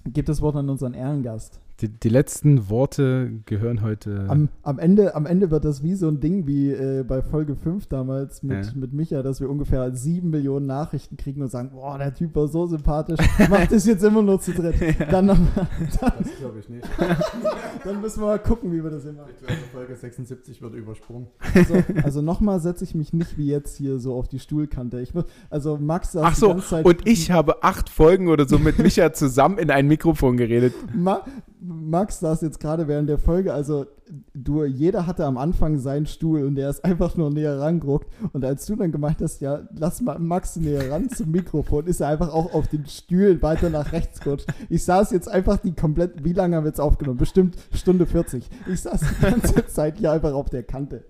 [0.05, 1.61] gebe das Wort an unseren Ehrengast.
[1.82, 4.25] Die, die letzten Worte gehören heute.
[4.30, 7.55] Am, am, Ende, am Ende wird das wie so ein Ding wie äh, bei Folge
[7.55, 8.71] 5 damals mit, Ja.
[8.75, 12.47] mit Micha, dass wir ungefähr sieben Millionen Nachrichten kriegen und sagen, boah, der Typ war
[12.47, 13.19] so sympathisch,
[13.49, 14.75] macht das jetzt immer nur zu dritt.
[15.11, 15.67] Dann, noch mal,
[16.01, 16.88] dann, Das glaube ich nicht.
[17.84, 19.30] dann müssen wir mal gucken, wie wir das hier machen.
[19.39, 21.28] Ich glaube, Folge 76 wird übersprungen.
[21.53, 24.99] Also, also nochmal setze ich mich nicht wie jetzt hier so auf die Stuhlkante.
[25.01, 25.13] Ich,
[25.49, 26.86] also Max saß Ach die so, ganze Zeit.
[26.86, 30.73] und ich habe acht Folgen oder so mit Micha zusammen in ein Mikrofon geredet.
[30.95, 31.23] Ma,
[31.59, 33.85] Max saß jetzt gerade während der Folge, also
[34.33, 38.07] du, jeder hatte am Anfang seinen Stuhl und der ist einfach nur näher rangeruckt.
[38.33, 42.01] Und als du dann gemeint hast, ja, lass mal Max näher ran zum Mikrofon, ist
[42.01, 44.47] er einfach auch auf den Stühlen weiter nach rechts gerutscht.
[44.69, 47.17] Ich saß jetzt einfach die komplett, wie lange haben wir jetzt aufgenommen?
[47.17, 48.49] Bestimmt Stunde 40.
[48.71, 51.05] Ich saß die ganze Zeit hier einfach auf der Kante.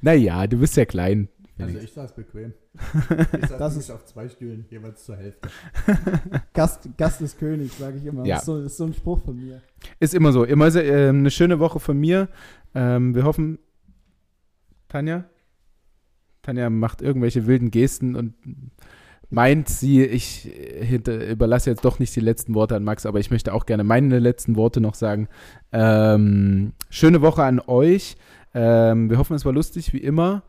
[0.00, 1.28] Naja, du bist ja klein.
[1.58, 2.52] Also ich saß bequem.
[3.42, 5.48] Ich Das ist- auf zwei Stühlen, jeweils zur Hälfte.
[6.54, 8.24] Gast, Gast ist König, sage ich immer.
[8.24, 8.36] Ja.
[8.36, 9.60] Das, ist so, das ist so ein Spruch von mir.
[10.00, 10.44] Ist immer so.
[10.44, 12.28] Immer sehr, äh, eine schöne Woche von mir.
[12.74, 13.58] Ähm, wir hoffen,
[14.88, 15.24] Tanja?
[16.42, 18.34] Tanja macht irgendwelche wilden Gesten und
[19.30, 23.20] meint sie, ich äh, hinter, überlasse jetzt doch nicht die letzten Worte an Max, aber
[23.20, 25.28] ich möchte auch gerne meine letzten Worte noch sagen.
[25.72, 28.16] Ähm, schöne Woche an euch.
[28.54, 30.42] Ähm, wir hoffen, es war lustig, wie immer.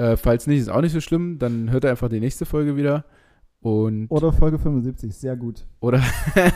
[0.00, 1.38] Äh, falls nicht, ist auch nicht so schlimm.
[1.38, 3.04] Dann hört ihr einfach die nächste Folge wieder.
[3.60, 5.66] Und Oder Folge 75, sehr gut.
[5.80, 6.02] oder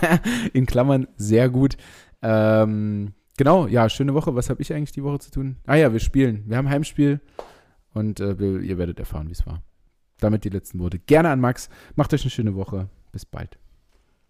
[0.54, 1.76] in Klammern sehr gut.
[2.22, 4.34] Ähm, genau, ja, schöne Woche.
[4.34, 5.56] Was habe ich eigentlich die Woche zu tun?
[5.66, 6.44] Ah ja, wir spielen.
[6.46, 7.20] Wir haben Heimspiel
[7.92, 9.62] und äh, ihr werdet erfahren, wie es war.
[10.20, 10.98] Damit die letzten Worte.
[10.98, 11.68] Gerne an Max.
[11.94, 12.88] Macht euch eine schöne Woche.
[13.12, 13.58] Bis bald.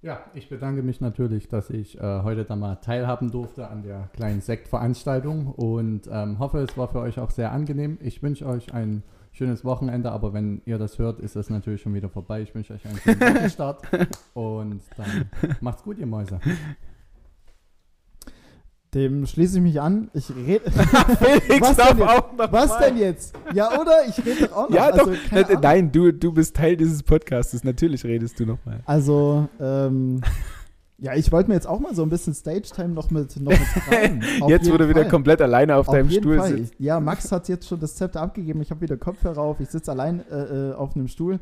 [0.05, 4.11] Ja, ich bedanke mich natürlich, dass ich äh, heute da mal teilhaben durfte an der
[4.13, 7.97] kleinen Sektveranstaltung und ähm, hoffe, es war für euch auch sehr angenehm.
[8.03, 9.03] Ich wünsche euch ein
[9.33, 12.43] schönes Wochenende, aber wenn ihr das hört, ist das natürlich schon wieder vorbei.
[12.43, 13.83] Ich wünsche euch einen schönen Wochenstart
[14.35, 15.31] und dann
[15.63, 16.39] macht's gut, ihr Mäuse.
[18.95, 20.09] Dem schließe ich mich an.
[20.15, 20.71] Ich rede.
[21.19, 22.09] Felix Was darf denn jetzt?
[22.09, 22.79] auch noch Was mal.
[22.81, 23.35] denn jetzt?
[23.53, 23.93] Ja, oder?
[24.09, 24.77] Ich rede doch auch noch.
[24.77, 25.33] Ja, also, doch.
[25.33, 25.59] Ahnung.
[25.61, 27.65] Nein, du, du bist Teil dieses Podcasts.
[27.65, 28.81] Natürlich redest du nochmal.
[28.87, 30.21] Also, ähm,
[30.99, 33.61] ja, ich wollte mir jetzt auch mal so ein bisschen Stage-Time noch mit, noch mit
[33.91, 34.25] rein.
[34.47, 35.11] Jetzt, wo du wieder Fall.
[35.11, 36.57] komplett alleine auf, Auf deinem Stuhl Fall.
[36.57, 36.75] sitzt.
[36.79, 38.63] Ja, Max hat jetzt schon das Zepter abgegeben.
[38.63, 39.59] Ich habe wieder Kopfhörer auf.
[39.59, 41.41] Ich sitze allein äh, äh, auf einem Stuhl.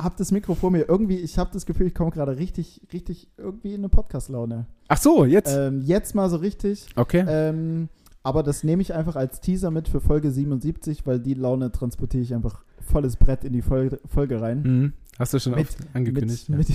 [0.00, 0.88] Hab das Mikro vor mir.
[0.88, 4.66] Irgendwie, ich habe das Gefühl, ich komme gerade richtig, richtig irgendwie in eine Podcast-Laune.
[4.88, 5.54] Ach so, jetzt.
[5.54, 6.86] Ähm, jetzt mal so richtig.
[6.96, 7.24] okay.
[7.28, 7.88] Ähm,
[8.24, 12.22] aber das nehme ich einfach als Teaser mit für Folge 77, weil die Laune transportiere
[12.22, 14.62] ich einfach volles Brett in die Folge, Folge rein.
[14.62, 14.92] Mhm.
[15.18, 16.48] Hast du schon Mit- oft angekündigt?
[16.48, 16.68] Mit,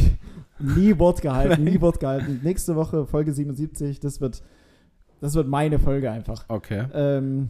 [0.60, 2.40] mit, nie Wort gehalten, nie Wort gehalten.
[2.44, 4.44] Nächste Woche Folge 77, das wird,
[5.22, 6.46] das wird meine Folge einfach.
[6.48, 6.56] ja.
[6.56, 6.86] Okay.
[6.94, 7.50] Ähm,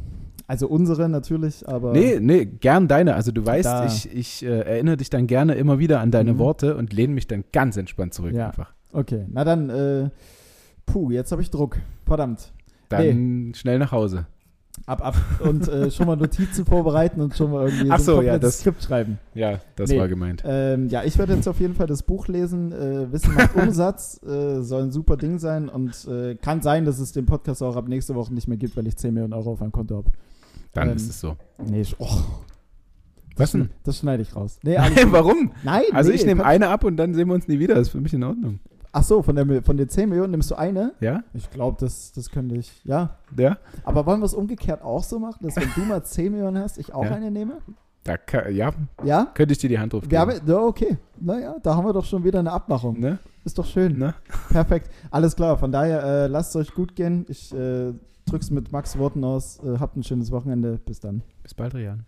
[0.49, 3.15] also unsere natürlich, aber Nee, nee, gern deine.
[3.15, 3.85] Also du weißt, Da.
[3.85, 6.39] ich, ich äh, erinnere dich dann gerne immer wieder an deine Mhm.
[6.39, 8.47] Worte und lehne mich dann ganz entspannt zurück Ja.
[8.47, 8.73] einfach.
[8.91, 9.25] okay.
[9.29, 10.09] Na dann, äh,
[10.85, 11.77] puh, jetzt habe ich Druck.
[12.05, 12.51] Verdammt.
[12.89, 14.25] Dann schnell nach Hause.
[14.85, 15.15] Ab, ab.
[15.41, 18.39] Und äh, schon mal Notizen vorbereiten und schon mal irgendwie Ach so so, ein ja,
[18.39, 19.19] das- Skript schreiben.
[19.35, 19.99] Ja, das Nee.
[19.99, 20.41] war gemeint.
[20.45, 22.71] Ähm, ja, ich werde jetzt auf jeden Fall das Buch lesen.
[22.71, 24.19] Äh, Wissen macht Umsatz.
[24.23, 27.75] äh, soll ein super Ding sein und äh, kann sein, dass es den Podcast auch
[27.75, 30.09] ab nächste Woche nicht mehr gibt, weil ich 10 Millionen Euro auf meinem Konto habe.
[30.73, 31.35] Dann ähm, ist es so.
[31.57, 32.07] Nee, sch- oh,
[33.35, 33.69] Was denn?
[33.83, 34.59] das schneide ich raus.
[34.63, 35.11] Nee, gut.
[35.11, 35.51] Warum?
[35.63, 37.75] Nein, Also nee, ich nehme eine ab und dann sehen wir uns nie wieder.
[37.75, 38.59] Das ist für mich in Ordnung.
[38.91, 40.93] Ach so, von, der, von den 10 Millionen nimmst du eine?
[40.99, 41.21] Ja?
[41.35, 43.17] Ich glaube, das, das könnte ich, ja.
[43.37, 43.57] Ja?
[43.83, 46.79] Aber wollen wir es umgekehrt auch so machen, dass wenn du mal 10 Millionen hast,
[46.79, 47.11] ich auch Ja.
[47.15, 47.59] eine nehme?
[48.03, 48.71] Da kann, ja,
[49.03, 49.27] Ja?
[49.35, 50.17] könnte ich dir die Hand drauf geben.
[50.19, 50.97] Haben, ja, okay.
[51.19, 52.99] Naja, da haben wir doch schon wieder eine Abmachung.
[52.99, 53.19] ne?
[53.45, 53.97] Ist doch schön.
[53.99, 54.15] Ne?
[54.49, 54.89] Perfekt.
[55.11, 55.57] Alles klar.
[55.57, 57.25] Von daher, äh, lasst es euch gut gehen.
[57.29, 57.93] Ich äh,
[58.29, 59.59] drück's mit Max Worten aus.
[59.63, 60.79] Äh, habt ein schönes Wochenende.
[60.85, 61.21] Bis dann.
[61.43, 62.05] Bis bald, Rian.